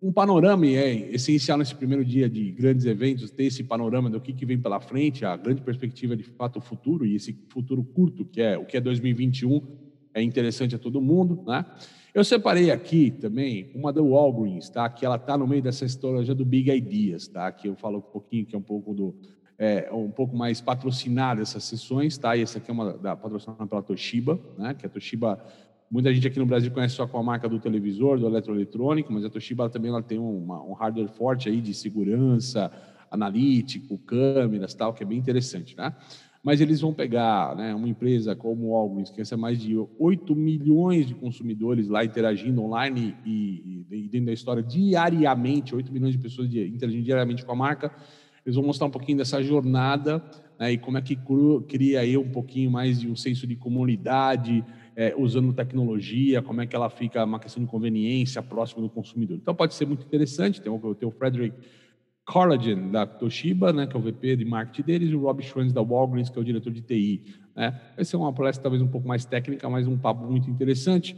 um 0.00 0.12
panorama, 0.12 0.66
e 0.66 0.74
é 0.74 1.10
essencial 1.12 1.58
nesse 1.58 1.74
primeiro 1.74 2.04
dia 2.04 2.28
de 2.28 2.50
grandes 2.52 2.86
eventos, 2.86 3.30
ter 3.30 3.44
esse 3.44 3.62
panorama 3.62 4.08
do 4.08 4.20
que, 4.20 4.32
que 4.32 4.46
vem 4.46 4.58
pela 4.58 4.80
frente, 4.80 5.24
a 5.24 5.36
grande 5.36 5.60
perspectiva 5.60 6.16
de 6.16 6.22
fato 6.22 6.60
o 6.60 6.62
futuro, 6.62 7.04
e 7.04 7.14
esse 7.14 7.36
futuro 7.48 7.84
curto, 7.84 8.24
que 8.24 8.40
é 8.40 8.56
o 8.56 8.64
que 8.64 8.76
é 8.76 8.80
2021, 8.80 9.60
é 10.14 10.22
interessante 10.22 10.74
a 10.74 10.78
todo 10.78 11.00
mundo, 11.00 11.42
né? 11.46 11.64
Eu 12.14 12.24
separei 12.24 12.70
aqui 12.70 13.10
também 13.10 13.70
uma 13.74 13.92
da 13.92 14.02
Walgreens, 14.02 14.68
tá? 14.68 14.88
Que 14.88 15.04
ela 15.04 15.16
está 15.16 15.36
no 15.36 15.46
meio 15.46 15.62
dessa 15.62 15.84
história 15.84 16.34
do 16.34 16.44
Big 16.44 16.70
Ideas, 16.70 17.28
tá? 17.28 17.52
Que 17.52 17.68
eu 17.68 17.76
falo 17.76 17.98
um 17.98 18.02
pouquinho 18.02 18.46
que 18.46 18.54
é 18.54 18.58
um 18.58 18.62
pouco 18.62 18.94
do 18.94 19.14
é, 19.58 19.90
um 19.92 20.10
pouco 20.10 20.36
mais 20.36 20.60
patrocinada 20.60 21.42
essas 21.42 21.64
sessões, 21.64 22.16
tá? 22.16 22.36
E 22.36 22.42
essa 22.42 22.58
aqui 22.58 22.70
é 22.70 22.74
uma 22.74 22.92
da 22.92 23.16
patrocinada 23.16 23.66
pela 23.66 23.82
Toshiba, 23.82 24.40
né? 24.56 24.74
Que 24.74 24.86
a 24.86 24.88
Toshiba 24.88 25.44
muita 25.90 26.12
gente 26.12 26.26
aqui 26.26 26.38
no 26.38 26.46
Brasil 26.46 26.70
conhece 26.70 26.94
só 26.94 27.06
com 27.06 27.18
a 27.18 27.22
marca 27.22 27.48
do 27.48 27.58
televisor, 27.58 28.18
do 28.18 28.26
eletroeletrônico, 28.26 29.12
mas 29.12 29.24
a 29.24 29.30
Toshiba 29.30 29.68
também 29.68 29.90
ela 29.90 30.02
tem 30.02 30.18
uma, 30.18 30.62
um 30.62 30.72
hardware 30.72 31.08
forte 31.08 31.48
aí 31.48 31.60
de 31.60 31.74
segurança, 31.74 32.70
analítico, 33.10 33.98
câmeras, 33.98 34.74
tal, 34.74 34.92
que 34.92 35.02
é 35.02 35.06
bem 35.06 35.18
interessante, 35.18 35.76
né? 35.76 35.94
Mas 36.48 36.62
eles 36.62 36.80
vão 36.80 36.94
pegar 36.94 37.54
né, 37.54 37.74
uma 37.74 37.86
empresa 37.86 38.34
como 38.34 38.70
Walgreens, 38.70 39.10
que 39.10 39.18
recebe 39.18 39.42
mais 39.42 39.60
de 39.60 39.76
8 39.98 40.34
milhões 40.34 41.06
de 41.06 41.14
consumidores 41.14 41.88
lá 41.88 42.02
interagindo 42.02 42.62
online 42.62 43.14
e, 43.22 43.84
e, 43.90 44.08
dentro 44.08 44.28
da 44.28 44.32
história 44.32 44.62
diariamente, 44.62 45.74
8 45.74 45.92
milhões 45.92 46.14
de 46.14 46.18
pessoas 46.18 46.48
interagindo 46.48 47.04
diariamente 47.04 47.44
com 47.44 47.52
a 47.52 47.54
marca. 47.54 47.92
Eles 48.46 48.56
vão 48.56 48.64
mostrar 48.64 48.86
um 48.86 48.90
pouquinho 48.90 49.18
dessa 49.18 49.42
jornada 49.42 50.24
né, 50.58 50.72
e 50.72 50.78
como 50.78 50.96
é 50.96 51.02
que 51.02 51.18
cria 51.68 52.00
aí 52.00 52.16
um 52.16 52.30
pouquinho 52.30 52.70
mais 52.70 52.98
de 52.98 53.10
um 53.10 53.14
senso 53.14 53.46
de 53.46 53.54
comunidade, 53.54 54.64
é, 54.96 55.14
usando 55.18 55.52
tecnologia, 55.52 56.40
como 56.40 56.62
é 56.62 56.66
que 56.66 56.74
ela 56.74 56.88
fica 56.88 57.26
uma 57.26 57.38
questão 57.38 57.62
de 57.62 57.68
conveniência 57.68 58.42
próximo 58.42 58.80
do 58.80 58.88
consumidor. 58.88 59.36
Então 59.36 59.54
pode 59.54 59.74
ser 59.74 59.84
muito 59.86 60.06
interessante. 60.06 60.62
Tem 60.62 60.72
o, 60.72 60.94
tem 60.94 61.06
o 61.06 61.12
Frederick 61.12 61.54
Collagen, 62.28 62.90
da 62.90 63.06
Toshiba, 63.06 63.72
né, 63.72 63.86
que 63.86 63.96
é 63.96 63.98
o 63.98 64.02
VP 64.02 64.36
de 64.36 64.44
marketing 64.44 64.82
deles, 64.82 65.10
e 65.10 65.14
o 65.14 65.20
Rob 65.20 65.42
Schwanz, 65.42 65.72
da 65.72 65.80
Walgreens, 65.80 66.28
que 66.28 66.38
é 66.38 66.42
o 66.42 66.44
diretor 66.44 66.70
de 66.70 66.82
TI. 66.82 67.22
Né? 67.56 67.80
Vai 67.96 68.04
ser 68.04 68.18
uma 68.18 68.30
palestra 68.34 68.64
talvez 68.64 68.82
um 68.82 68.86
pouco 68.86 69.08
mais 69.08 69.24
técnica, 69.24 69.66
mas 69.70 69.86
um 69.86 69.96
papo 69.96 70.30
muito 70.30 70.50
interessante. 70.50 71.16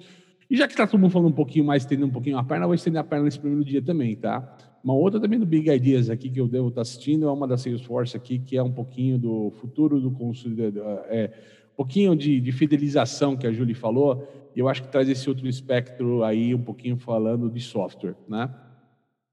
E 0.48 0.56
já 0.56 0.68
que 0.68 0.72
está 0.72 0.86
todo 0.86 1.00
mundo 1.00 1.10
falando 1.10 1.28
um 1.28 1.34
pouquinho 1.34 1.64
mais, 1.64 1.82
estendendo 1.82 2.06
um 2.06 2.12
pouquinho 2.12 2.38
a 2.38 2.44
perna, 2.44 2.62
eu 2.62 2.68
vou 2.68 2.76
estender 2.76 3.00
a 3.00 3.04
perna 3.04 3.24
nesse 3.24 3.40
primeiro 3.40 3.64
dia 3.64 3.82
também, 3.82 4.14
tá? 4.14 4.56
Uma 4.84 4.94
outra 4.94 5.18
também 5.18 5.36
do 5.36 5.44
Big 5.44 5.68
Ideas 5.68 6.08
aqui 6.08 6.30
que 6.30 6.40
eu 6.40 6.46
devo 6.46 6.68
estar 6.68 6.76
tá 6.76 6.82
assistindo 6.82 7.26
é 7.26 7.32
uma 7.32 7.46
da 7.48 7.58
Salesforce 7.58 8.16
aqui, 8.16 8.38
que 8.38 8.56
é 8.56 8.62
um 8.62 8.72
pouquinho 8.72 9.18
do 9.18 9.50
futuro 9.50 10.00
do 10.00 10.12
consumidor, 10.12 11.02
é, 11.08 11.32
um 11.72 11.76
pouquinho 11.76 12.14
de, 12.14 12.40
de 12.40 12.52
fidelização 12.52 13.36
que 13.36 13.48
a 13.48 13.52
Julie 13.52 13.74
falou, 13.74 14.28
e 14.54 14.60
eu 14.60 14.68
acho 14.68 14.82
que 14.82 14.88
traz 14.88 15.08
esse 15.08 15.28
outro 15.28 15.48
espectro 15.48 16.22
aí, 16.22 16.54
um 16.54 16.62
pouquinho 16.62 16.96
falando 16.96 17.50
de 17.50 17.60
software, 17.60 18.14
né? 18.28 18.48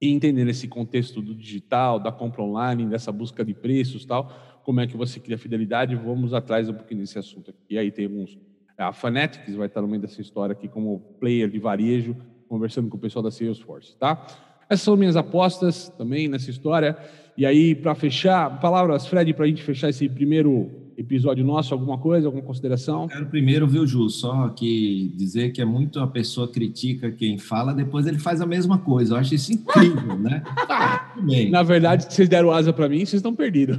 E 0.02 0.12
entender 0.12 0.48
esse 0.48 0.68
contexto 0.68 1.22
do 1.22 1.34
digital, 1.34 2.00
da 2.00 2.12
compra 2.12 2.44
online, 2.44 2.86
dessa 2.86 3.12
busca 3.12 3.44
de 3.44 3.54
preços 3.54 4.06
tal, 4.06 4.32
como 4.64 4.80
é 4.80 4.88
que 4.88 4.96
você 4.96 5.20
cria 5.20 5.38
fidelidade, 5.38 5.96
vamos 5.96 6.34
atrás 6.34 6.70
um 6.70 6.74
pouquinho 6.74 7.02
desse 7.02 7.18
assunto 7.18 7.52
aqui. 7.52 7.62
E 7.70 7.78
aí 7.78 7.92
tem 7.92 8.06
alguns, 8.06 8.38
a 8.78 8.94
Fanatics 8.94 9.56
vai 9.56 9.68
estar 9.68 9.82
no 9.82 9.88
meio 9.88 10.02
dessa 10.02 10.22
história 10.22 10.54
aqui 10.54 10.68
como 10.68 11.00
player 11.20 11.50
de 11.50 11.58
varejo, 11.58 12.16
conversando 12.48 12.90
com 12.90 12.98
o 12.98 13.00
pessoal 13.00 13.24
da 13.24 13.32
Salesforce, 13.32 13.96
tá? 13.98 14.26
Essas 14.70 14.84
são 14.84 14.98
minhas 14.98 15.16
apostas 15.16 15.90
também 15.98 16.28
nessa 16.28 16.50
história. 16.50 16.98
E 17.38 17.46
aí, 17.46 17.74
para 17.74 17.96
fechar, 17.96 18.60
palavras, 18.60 19.08
Fred, 19.08 19.34
para 19.34 19.46
a 19.46 19.48
gente 19.48 19.64
fechar 19.64 19.90
esse 19.90 20.10
primeiro 20.10 20.87
episódio 20.98 21.46
nosso, 21.46 21.74
alguma 21.74 21.98
coisa, 21.98 22.28
alguma 22.28 22.44
consideração? 22.44 23.08
Quero 23.08 23.28
primeiro, 23.28 23.68
viu, 23.68 23.86
Ju, 23.86 24.10
só 24.10 24.50
que 24.50 25.14
dizer 25.16 25.52
que 25.52 25.62
é 25.62 25.66
muito 25.66 26.00
a 26.00 26.08
pessoa 26.08 26.48
critica 26.48 27.12
quem 27.12 27.38
fala, 27.38 27.74
depois 27.74 28.08
ele 28.08 28.18
faz 28.18 28.42
a 28.42 28.46
mesma 28.46 28.80
coisa. 28.80 29.14
Eu 29.14 29.20
acho 29.20 29.36
isso 29.36 29.54
incrível, 29.54 30.18
né? 30.18 30.44
Ah, 30.70 31.14
Na 31.50 31.64
verdade, 31.64 32.06
vocês 32.14 32.28
deram 32.28 32.52
asa 32.52 32.72
para 32.74 32.90
mim, 32.90 33.00
vocês 33.00 33.14
estão 33.14 33.34
perdidos. 33.34 33.78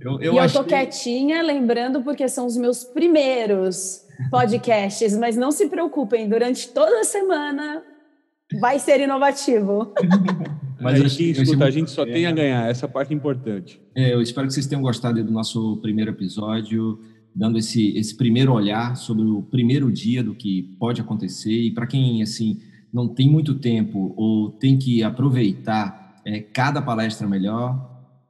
Eu, 0.00 0.20
eu, 0.20 0.34
e 0.34 0.36
eu 0.36 0.52
tô 0.52 0.64
quietinha, 0.64 1.42
lembrando, 1.42 2.02
porque 2.02 2.28
são 2.28 2.46
os 2.46 2.56
meus 2.56 2.84
primeiros 2.84 4.06
podcasts, 4.30 5.16
mas 5.16 5.36
não 5.36 5.50
se 5.50 5.68
preocupem, 5.68 6.28
durante 6.28 6.68
toda 6.68 7.00
a 7.00 7.04
semana 7.04 7.82
vai 8.60 8.78
ser 8.78 9.00
inovativo. 9.00 9.92
Mas 10.80 11.00
é, 11.00 11.22
escuta, 11.42 11.64
a 11.64 11.70
gente 11.70 11.90
só 11.90 12.04
tem 12.04 12.26
a 12.26 12.32
ganhar, 12.32 12.70
essa 12.70 12.88
parte 12.88 13.12
é 13.12 13.16
importante. 13.16 13.80
É, 13.94 14.14
eu 14.14 14.22
espero 14.22 14.46
que 14.46 14.54
vocês 14.54 14.66
tenham 14.66 14.82
gostado 14.82 15.22
do 15.22 15.32
nosso 15.32 15.76
primeiro 15.78 16.10
episódio, 16.10 16.98
dando 17.34 17.58
esse, 17.58 17.96
esse 17.96 18.16
primeiro 18.16 18.52
olhar 18.52 18.96
sobre 18.96 19.24
o 19.24 19.42
primeiro 19.42 19.90
dia 19.92 20.22
do 20.22 20.34
que 20.34 20.74
pode 20.78 21.00
acontecer. 21.00 21.52
E 21.52 21.70
para 21.70 21.86
quem 21.86 22.22
assim 22.22 22.58
não 22.92 23.06
tem 23.06 23.28
muito 23.28 23.54
tempo 23.54 24.12
ou 24.16 24.50
tem 24.50 24.78
que 24.78 25.02
aproveitar 25.02 26.20
é, 26.24 26.40
cada 26.40 26.82
palestra 26.82 27.26
melhor, 27.26 27.88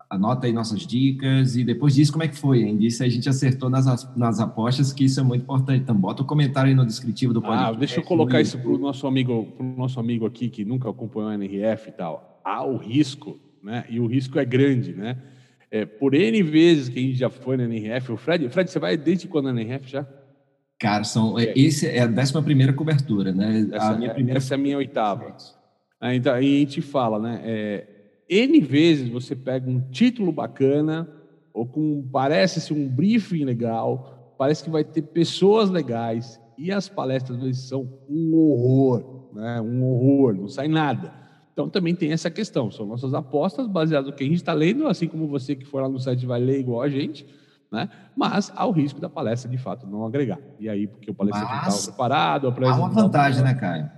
anota 0.08 0.46
aí 0.46 0.52
nossas 0.52 0.86
dicas 0.86 1.56
e 1.56 1.64
depois 1.64 1.94
diz 1.94 2.10
como 2.10 2.24
é 2.24 2.28
que 2.28 2.36
foi, 2.36 2.62
hein? 2.62 2.76
Disse 2.76 3.02
a 3.04 3.08
gente 3.08 3.28
acertou 3.28 3.70
nas, 3.70 4.14
nas 4.16 4.40
apostas, 4.40 4.92
que 4.92 5.04
isso 5.04 5.20
é 5.20 5.22
muito 5.22 5.42
importante. 5.42 5.82
Então, 5.82 5.94
bota 5.94 6.22
o 6.22 6.24
um 6.24 6.28
comentário 6.28 6.68
aí 6.68 6.74
no 6.74 6.84
descritivo 6.84 7.32
do 7.32 7.40
podcast. 7.40 7.74
Ah, 7.74 7.78
deixa 7.78 8.00
eu 8.00 8.02
colocar 8.02 8.40
isso 8.40 8.58
para 8.58 8.70
o 8.70 8.78
nosso 8.78 9.06
amigo, 9.06 9.46
pro 9.56 9.64
nosso 9.64 10.00
amigo 10.00 10.26
aqui 10.26 10.48
que 10.48 10.64
nunca 10.64 10.90
acompanhou 10.90 11.30
a 11.30 11.34
NRF 11.34 11.88
e 11.88 11.92
tal. 11.92 12.29
Há 12.44 12.64
o 12.64 12.76
risco, 12.76 13.38
né? 13.62 13.84
E 13.88 14.00
o 14.00 14.06
risco 14.06 14.38
é 14.38 14.44
grande, 14.44 14.92
né? 14.92 15.16
É, 15.70 15.84
por 15.84 16.14
N 16.14 16.42
vezes 16.42 16.88
que 16.88 16.98
a 16.98 17.02
gente 17.02 17.16
já 17.16 17.30
foi 17.30 17.56
na 17.56 17.64
NRF, 17.64 18.12
o 18.12 18.16
Fred, 18.16 18.48
Fred, 18.48 18.70
você 18.70 18.78
vai 18.78 18.96
desde 18.96 19.28
quando 19.28 19.52
na 19.52 19.60
NRF 19.60 19.88
já? 19.88 20.06
Cara, 20.78 21.04
são, 21.04 21.38
é, 21.38 21.52
esse 21.54 21.86
é 21.86 22.02
a 22.02 22.06
11 22.06 22.42
primeira 22.42 22.72
cobertura, 22.72 23.32
né? 23.32 23.68
Essa, 23.72 23.90
a 23.90 23.96
minha 23.96 24.10
é, 24.10 24.14
primeira... 24.14 24.38
essa 24.38 24.54
é 24.54 24.56
a 24.56 24.58
minha 24.58 24.78
oitava. 24.78 25.36
Ah, 26.00 26.14
então, 26.14 26.32
aí 26.34 26.56
a 26.56 26.58
gente 26.60 26.80
fala, 26.80 27.18
né? 27.18 27.40
É, 27.44 27.86
N 28.28 28.60
vezes 28.60 29.08
você 29.08 29.36
pega 29.36 29.68
um 29.68 29.80
título 29.90 30.32
bacana, 30.32 31.08
ou 31.52 31.66
com 31.66 32.08
parece-se 32.10 32.72
um 32.72 32.88
briefing 32.88 33.44
legal, 33.44 34.34
parece 34.38 34.64
que 34.64 34.70
vai 34.70 34.82
ter 34.82 35.02
pessoas 35.02 35.68
legais, 35.68 36.40
e 36.56 36.72
as 36.72 36.88
palestras 36.88 37.38
às 37.38 37.44
vezes 37.44 37.68
são 37.68 37.86
um 38.08 38.34
horror, 38.34 39.30
né? 39.34 39.60
um 39.60 39.84
horror, 39.84 40.34
não 40.34 40.48
sai 40.48 40.68
nada. 40.68 41.19
Então 41.60 41.68
também 41.68 41.94
tem 41.94 42.10
essa 42.10 42.30
questão, 42.30 42.70
são 42.70 42.86
nossas 42.86 43.12
apostas 43.12 43.66
baseadas 43.66 44.10
no 44.10 44.16
que 44.16 44.24
a 44.24 44.26
gente 44.26 44.36
está 44.36 44.54
lendo, 44.54 44.88
assim 44.88 45.06
como 45.06 45.28
você 45.28 45.54
que 45.54 45.66
for 45.66 45.82
lá 45.82 45.88
no 45.90 46.00
site 46.00 46.24
vai 46.24 46.40
ler 46.40 46.58
igual 46.58 46.80
a 46.80 46.88
gente, 46.88 47.26
né? 47.70 47.90
mas 48.16 48.50
há 48.56 48.64
o 48.66 48.70
risco 48.70 48.98
da 48.98 49.10
palestra 49.10 49.50
de 49.50 49.58
fato 49.58 49.86
não 49.86 50.06
agregar. 50.06 50.38
E 50.58 50.70
aí, 50.70 50.86
porque 50.86 51.10
o 51.10 51.14
palestrante 51.14 51.52
estava 51.52 51.82
preparado, 51.82 52.48
a 52.48 52.70
Há 52.70 52.76
uma 52.76 52.88
vantagem, 52.88 53.44
né, 53.44 53.52
Caio? 53.52 53.90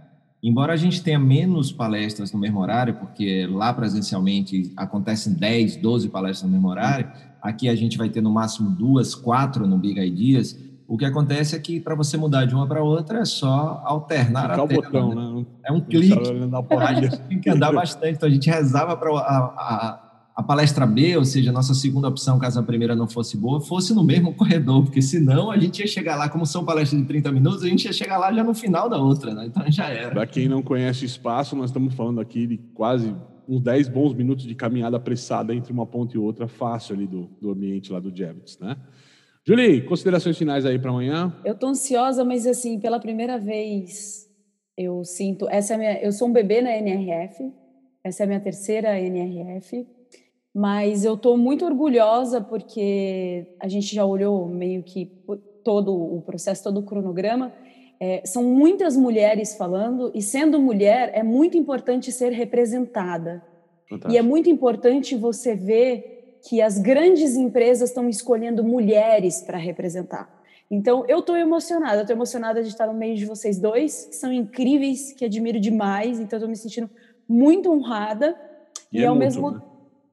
Embora 0.43 0.73
a 0.73 0.77
gente 0.77 1.05
tenha 1.05 1.21
menos 1.21 1.71
palestras 1.71 2.33
no 2.33 2.41
mesmo 2.41 2.59
horário, 2.59 2.95
porque 2.95 3.47
lá 3.47 3.73
presencialmente 3.73 4.73
acontecem 4.77 5.35
10, 5.35 5.77
12 5.77 6.09
palestras 6.09 6.51
no 6.51 6.57
mesmo 6.57 6.69
horário, 6.69 7.09
aqui 7.41 7.69
a 7.69 7.77
gente 7.77 7.97
vai 7.97 8.09
ter 8.09 8.21
no 8.21 8.33
máximo 8.33 8.71
duas, 8.71 9.15
quatro 9.15 9.69
no 9.69 9.79
Big 9.79 10.01
Ideas. 10.01 10.59
O 10.87 10.99
que 10.99 11.05
acontece 11.05 11.57
é 11.57 11.59
que 11.59 11.81
para 11.81 11.95
você 11.95 12.17
mudar 12.17 12.45
de 12.45 12.55
uma 12.55 12.67
para 12.67 12.83
outra 12.83 13.21
é 13.21 13.25
só 13.25 13.83
alternar 13.85 14.51
Ficar 14.51 14.63
a 14.63 14.67
tela, 14.67 14.83
botão, 14.83 15.15
né? 15.15 15.41
né? 15.41 15.47
É 15.65 15.73
um 15.73 15.81
clique. 15.81 16.13
A 16.79 16.95
gente 16.95 17.19
tem 17.29 17.41
que 17.41 17.51
andar 17.51 17.73
bastante. 17.73 18.17
Então 18.17 18.29
a 18.29 18.33
gente 18.33 18.51
rezava 18.51 18.97
para 18.97 19.11
a, 19.11 19.19
a 19.19 20.13
a 20.35 20.43
palestra 20.43 20.87
B, 20.87 21.17
ou 21.17 21.25
seja, 21.25 21.51
a 21.51 21.53
nossa 21.53 21.75
segunda 21.75 22.09
opção, 22.09 22.39
caso 22.39 22.59
a 22.59 22.63
primeira 22.63 22.97
não 22.97 23.07
fosse 23.07 23.37
boa, 23.37 23.61
fosse 23.61 23.95
no 23.95 24.03
mesmo 24.03 24.35
corredor, 24.35 24.83
porque 24.83 25.03
senão 25.03 25.51
a 25.51 25.59
gente 25.59 25.81
ia 25.81 25.87
chegar 25.87 26.17
lá, 26.17 26.29
como 26.29 26.47
são 26.47 26.65
palestras 26.65 27.01
de 27.01 27.07
30 27.07 27.31
minutos, 27.31 27.63
a 27.63 27.69
gente 27.69 27.85
ia 27.85 27.93
chegar 27.93 28.17
lá 28.17 28.33
já 28.33 28.43
no 28.43 28.55
final 28.55 28.89
da 28.89 28.97
outra, 28.97 29.35
né? 29.35 29.47
Então 29.47 29.63
já 29.71 29.89
era. 29.89 30.11
Para 30.11 30.27
quem 30.27 30.49
não 30.49 30.63
conhece 30.63 31.05
o 31.05 31.07
espaço, 31.07 31.55
nós 31.55 31.69
estamos 31.69 31.95
falando 31.95 32.21
aqui 32.21 32.47
de 32.47 32.57
quase 32.75 33.15
uns 33.47 33.61
10 33.61 33.89
bons 33.89 34.15
minutos 34.15 34.47
de 34.47 34.55
caminhada 34.55 34.97
apressada 34.97 35.55
entre 35.55 35.73
uma 35.73 35.85
ponta 35.85 36.17
e 36.17 36.19
outra, 36.19 36.49
fácil 36.49 36.95
ali 36.95 37.07
do, 37.07 37.29
do 37.41 37.51
ambiente 37.51 37.93
lá 37.93 38.01
do 38.01 38.15
Javits, 38.15 38.59
né? 38.59 38.77
Julie, 39.45 39.83
considerações 39.83 40.39
finais 40.39 40.65
aí 40.65 40.79
para 40.79 40.91
amanhã? 40.91 41.35
Eu 41.45 41.57
tô 41.57 41.67
ansiosa, 41.67 42.25
mas 42.25 42.47
assim, 42.47 42.79
pela 42.79 43.01
primeira 43.01 43.39
vez 43.39 44.31
eu 44.79 45.05
sinto, 45.05 45.49
essa 45.51 45.75
é 45.75 45.77
minha, 45.77 46.01
eu 46.01 46.13
sou 46.13 46.29
um 46.29 46.33
bebê 46.33 46.63
na 46.63 46.77
NRF, 46.77 47.53
essa 48.05 48.23
é 48.23 48.25
a 48.25 48.27
minha 48.27 48.41
terceira 48.41 48.99
NRF, 49.01 49.87
mas 50.55 51.05
eu 51.05 51.15
estou 51.15 51.37
muito 51.37 51.65
orgulhosa 51.65 52.41
porque 52.41 53.47
a 53.59 53.67
gente 53.67 53.93
já 53.93 54.05
olhou 54.05 54.47
meio 54.49 54.83
que 54.85 55.11
todo 55.65 55.93
o 55.93 56.23
processo, 56.23 56.63
todo 56.63 56.79
o 56.79 56.85
cronograma. 56.85 57.53
É, 57.99 58.23
são 58.25 58.43
muitas 58.45 58.97
mulheres 58.97 59.57
falando, 59.57 60.11
e 60.15 60.21
sendo 60.21 60.61
mulher, 60.61 61.11
é 61.15 61.23
muito 61.23 61.57
importante 61.57 62.11
ser 62.11 62.31
representada. 62.31 63.43
Fantástico. 63.89 64.13
E 64.13 64.17
é 64.17 64.23
muito 64.23 64.51
importante 64.51 65.17
você 65.17 65.55
ver 65.55 66.12
que 66.43 66.61
as 66.61 66.79
grandes 66.79 67.37
empresas 67.37 67.91
estão 67.91 68.09
escolhendo 68.09 68.65
mulheres 68.65 69.43
para 69.43 69.59
representar. 69.59 70.43
Então, 70.71 71.05
eu 71.07 71.19
estou 71.19 71.37
emocionada, 71.37 72.01
estou 72.01 72.17
emocionada 72.17 72.63
de 72.63 72.69
estar 72.69 72.87
no 72.87 72.95
meio 72.95 73.17
de 73.17 73.27
vocês 73.27 73.59
dois, 73.59 74.07
que 74.07 74.17
são 74.17 74.33
incríveis, 74.33 75.13
que 75.13 75.25
admiro 75.25 75.61
demais, 75.61 76.19
então 76.19 76.39
estou 76.39 76.49
me 76.49 76.57
sentindo 76.57 76.91
muito 77.29 77.71
honrada. 77.71 78.35
E, 78.91 79.01
e 79.01 79.05
é 79.05 79.07
ao 79.07 79.15
mesmo 79.15 79.51
né? 79.51 79.63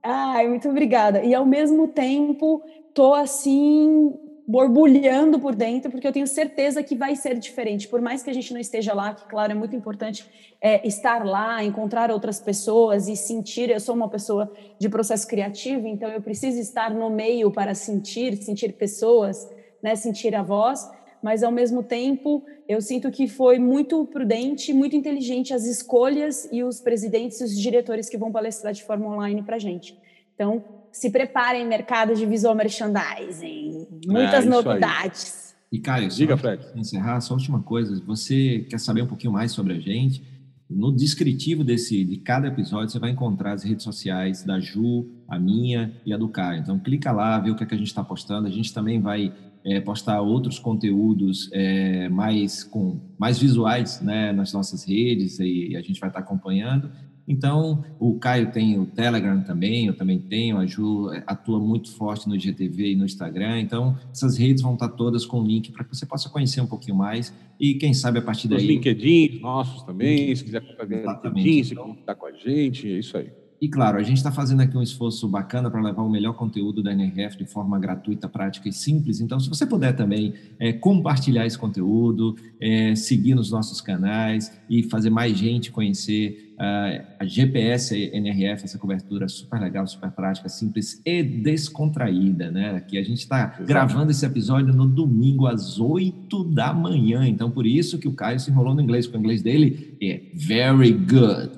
Ai, 0.02 0.48
muito 0.48 0.70
obrigada. 0.70 1.22
E 1.24 1.34
ao 1.34 1.46
mesmo 1.46 1.88
tempo, 1.88 2.62
tô 2.94 3.14
assim 3.14 4.14
borbulhando 4.50 5.40
por 5.40 5.54
dentro, 5.54 5.92
porque 5.92 6.08
eu 6.08 6.12
tenho 6.12 6.26
certeza 6.26 6.82
que 6.82 6.96
vai 6.96 7.16
ser 7.16 7.38
diferente. 7.38 7.88
Por 7.88 8.02
mais 8.02 8.24
que 8.24 8.32
a 8.32 8.34
gente 8.34 8.52
não 8.52 8.60
esteja 8.60 8.96
lá, 8.96 9.14
que 9.14 9.30
claro, 9.30 9.52
é 9.52 9.56
muito 9.56 9.76
importante 9.76 10.26
é, 10.60 10.88
estar 10.88 11.24
lá, 11.24 11.64
encontrar 11.64 12.10
outras 12.10 12.40
pessoas 12.40 13.08
e 13.08 13.16
sentir. 13.16 13.70
Eu 13.70 13.80
sou 13.80 13.94
uma 13.94 14.10
pessoa 14.10 14.52
de 14.80 14.90
processo 14.90 15.28
criativo, 15.28 15.86
então 15.86 16.10
eu 16.10 16.20
preciso 16.20 16.60
estar 16.60 16.92
no 16.92 17.12
meio 17.12 17.52
para 17.52 17.76
sentir, 17.76 18.38
sentir 18.38 18.74
pessoas, 18.74 19.48
né, 19.84 19.96
sentir 19.96 20.36
a 20.36 20.42
voz 20.42 20.90
mas 21.22 21.44
ao 21.44 21.52
mesmo 21.52 21.84
tempo 21.84 22.46
eu 22.66 22.82
sinto 22.82 23.12
que 23.12 23.28
foi 23.28 23.60
muito 23.60 24.06
prudente, 24.06 24.72
muito 24.72 24.96
inteligente 24.96 25.54
as 25.54 25.66
escolhas 25.66 26.48
e 26.50 26.64
os 26.64 26.80
presidentes 26.80 27.42
e 27.42 27.44
os 27.44 27.60
diretores 27.60 28.08
que 28.08 28.18
vão 28.18 28.32
palestrar 28.32 28.72
de 28.72 28.84
forma 28.86 29.06
online 29.14 29.44
para 29.44 29.58
a 29.58 29.60
gente. 29.60 30.00
Então, 30.34 30.64
se 30.92 31.10
preparem, 31.10 31.66
mercado 31.68 32.16
de 32.16 32.26
visual 32.26 32.56
merchandising, 32.56 33.88
muitas 34.08 34.46
é, 34.46 34.50
novidades. 34.50 35.56
Aí. 35.72 35.78
E 35.78 35.80
Caio, 35.80 36.10
diga, 36.10 36.36
Fred. 36.36 36.66
Encerrar, 36.76 37.22
só 37.22 37.36
última 37.36 37.62
coisa. 37.62 38.02
Você 38.06 38.66
quer 38.70 38.80
saber 38.80 39.04
um 39.04 39.08
pouquinho 39.08 39.34
mais 39.34 39.52
sobre 39.52 39.74
a 39.74 39.80
gente? 39.80 40.24
No 40.70 40.96
descritivo 40.96 41.64
desse, 41.64 42.04
de 42.04 42.18
cada 42.18 42.48
episódio, 42.48 42.90
você 42.90 43.00
vai 43.00 43.12
encontrar 43.12 43.54
as 43.54 43.64
redes 43.64 43.84
sociais 43.84 44.44
da 44.44 44.60
Ju, 44.60 45.08
a 45.28 45.40
minha 45.40 45.94
e 46.06 46.14
a 46.14 46.18
do 46.18 46.30
Caio. 46.30 46.62
Então, 46.62 46.80
clica 46.80 47.12
lá, 47.12 47.40
vê 47.40 47.50
o 47.50 47.56
que, 47.56 47.64
é 47.64 47.68
que 47.68 47.74
a 47.74 47.78
gente 47.78 47.88
está 47.88 48.04
postando. 48.04 48.48
A 48.48 48.52
gente 48.52 48.74
também 48.74 49.02
vai 49.02 49.34
é, 49.66 49.80
postar 49.80 50.22
outros 50.22 50.60
conteúdos 50.60 51.50
é, 51.52 52.08
mais 52.10 52.64
com 52.64 53.00
mais 53.18 53.38
visuais 53.40 54.02
né, 54.02 54.32
nas 54.32 54.54
nossas 54.54 54.88
redes 54.88 55.40
e, 55.40 55.70
e 55.70 55.76
a 55.76 55.82
gente 55.82 56.00
vai 56.00 56.10
estar 56.10 56.20
acompanhando. 56.20 56.92
Então, 57.30 57.86
o 58.00 58.18
Caio 58.18 58.52
tem 58.52 58.80
o 58.80 58.88
Telegram 58.88 59.40
também, 59.44 59.86
eu 59.86 59.94
também 59.94 60.18
tenho, 60.18 60.58
a 60.58 60.66
Ju 60.66 61.14
é, 61.14 61.24
atua 61.28 61.60
muito 61.60 61.92
forte 61.92 62.28
no 62.28 62.38
GTV 62.38 62.94
e 62.94 62.96
no 62.96 63.06
Instagram. 63.06 63.62
Então, 63.62 63.96
essas 64.12 64.36
redes 64.36 64.64
vão 64.64 64.74
estar 64.74 64.90
todas 64.90 65.28
com 65.28 65.44
link 65.44 65.72
para 65.72 65.84
que 65.84 65.96
você 65.96 66.08
possa 66.08 66.28
conhecer 66.28 66.60
um 66.60 66.66
pouquinho 66.66 66.98
mais 66.98 67.32
e, 67.60 67.76
quem 67.76 67.94
sabe, 67.94 68.18
a 68.18 68.22
partir 68.24 68.48
daí. 68.48 68.58
Os 68.58 68.64
LinkedIn 68.64 69.40
nossos 69.42 69.84
também, 69.84 70.36
se 70.36 70.44
quiser 70.44 70.76
fazer 70.76 71.06
LinkedIn, 71.06 71.64
se 71.64 71.76
contar 71.76 72.16
com 72.16 72.26
a 72.26 72.32
gente, 72.32 72.92
é 72.92 72.98
isso 72.98 73.16
aí. 73.16 73.32
E 73.62 73.68
claro, 73.68 73.98
a 73.98 74.04
gente 74.04 74.18
está 74.18 74.32
fazendo 74.32 74.62
aqui 74.62 74.78
um 74.78 74.82
esforço 74.82 75.28
bacana 75.28 75.70
para 75.70 75.82
levar 75.82 76.02
o 76.02 76.10
melhor 76.10 76.34
conteúdo 76.34 76.82
da 76.82 76.94
NRF 76.94 77.38
de 77.38 77.46
forma 77.46 77.78
gratuita, 77.78 78.30
prática 78.30 78.70
e 78.70 78.74
simples. 78.74 79.20
Então, 79.20 79.38
se 79.38 79.50
você 79.50 79.66
puder 79.66 79.94
também 79.94 80.34
é, 80.58 80.72
compartilhar 80.72 81.46
esse 81.46 81.58
conteúdo, 81.58 82.38
é, 82.60 82.96
seguir 82.96 83.36
nos 83.36 83.52
nossos 83.52 83.82
canais 83.82 84.58
e 84.70 84.84
fazer 84.84 85.10
mais 85.10 85.38
gente 85.38 85.72
conhecer 85.72 86.49
a 86.60 87.26
GPS 87.26 87.96
NRF, 88.14 88.66
essa 88.66 88.78
cobertura 88.78 89.30
super 89.30 89.62
legal, 89.62 89.88
super 89.88 90.12
prática, 90.12 90.50
simples 90.50 91.02
e 91.06 91.24
descontraída, 91.24 92.52
né? 92.52 92.76
Aqui 92.76 92.98
a 92.98 93.04
gente 93.04 93.20
está 93.20 93.58
gravando 93.66 94.12
esse 94.12 94.26
episódio 94.26 94.74
no 94.74 94.86
domingo 94.86 95.48
às 95.48 95.80
8 95.80 96.44
da 96.44 96.74
manhã. 96.74 97.26
Então, 97.26 97.50
por 97.50 97.66
isso 97.66 97.98
que 97.98 98.08
o 98.08 98.14
Caio 98.14 98.40
se 98.40 98.52
enrolou 98.52 98.76
no 98.76 98.82
inglês, 98.82 99.08
porque 99.08 99.18
o 99.18 99.22
inglês 99.22 99.42
dele 99.42 99.98
é 100.02 100.22
very 100.34 100.92
good. 100.92 101.58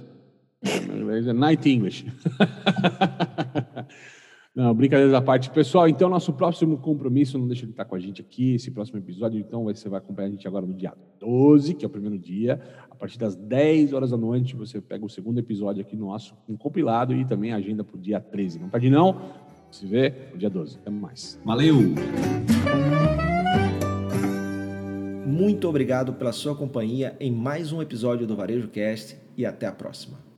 É 0.63 1.33
night 1.33 1.67
English. 1.67 2.05
Não, 4.53 4.73
brincadeiras 4.73 5.13
à 5.13 5.21
parte. 5.21 5.49
Pessoal, 5.49 5.87
então 5.87 6.09
nosso 6.09 6.33
próximo 6.33 6.77
compromisso, 6.77 7.39
não 7.39 7.47
deixa 7.47 7.65
de 7.65 7.71
estar 7.71 7.85
com 7.85 7.95
a 7.95 7.99
gente 7.99 8.21
aqui, 8.21 8.55
esse 8.55 8.69
próximo 8.69 8.99
episódio, 8.99 9.39
então 9.39 9.63
você 9.63 9.87
vai 9.87 9.99
acompanhar 9.99 10.27
a 10.27 10.31
gente 10.31 10.45
agora 10.45 10.65
no 10.65 10.73
dia 10.73 10.93
12, 11.21 11.73
que 11.73 11.85
é 11.85 11.87
o 11.87 11.89
primeiro 11.89 12.19
dia, 12.19 12.59
a 12.89 12.95
partir 12.95 13.17
das 13.17 13.33
10 13.33 13.93
horas 13.93 14.11
da 14.11 14.17
noite, 14.17 14.53
você 14.53 14.81
pega 14.81 15.05
o 15.05 15.09
segundo 15.09 15.39
episódio 15.39 15.81
aqui 15.81 15.95
nosso, 15.95 16.35
um 16.49 16.57
compilado 16.57 17.15
e 17.15 17.23
também 17.23 17.53
a 17.53 17.55
agenda 17.55 17.81
para 17.81 17.95
o 17.95 17.99
dia 17.99 18.19
13. 18.19 18.59
Não 18.59 18.69
perde 18.69 18.89
não, 18.89 19.21
Se 19.71 19.85
vê 19.85 20.13
no 20.33 20.37
dia 20.37 20.49
12. 20.49 20.79
Até 20.79 20.89
mais. 20.89 21.39
Valeu! 21.45 21.75
Muito 25.25 25.69
obrigado 25.69 26.11
pela 26.13 26.33
sua 26.33 26.53
companhia 26.53 27.15
em 27.21 27.31
mais 27.31 27.71
um 27.71 27.81
episódio 27.81 28.27
do 28.27 28.35
Varejo 28.35 28.67
Cast 28.67 29.17
e 29.37 29.45
até 29.45 29.65
a 29.65 29.71
próxima. 29.71 30.30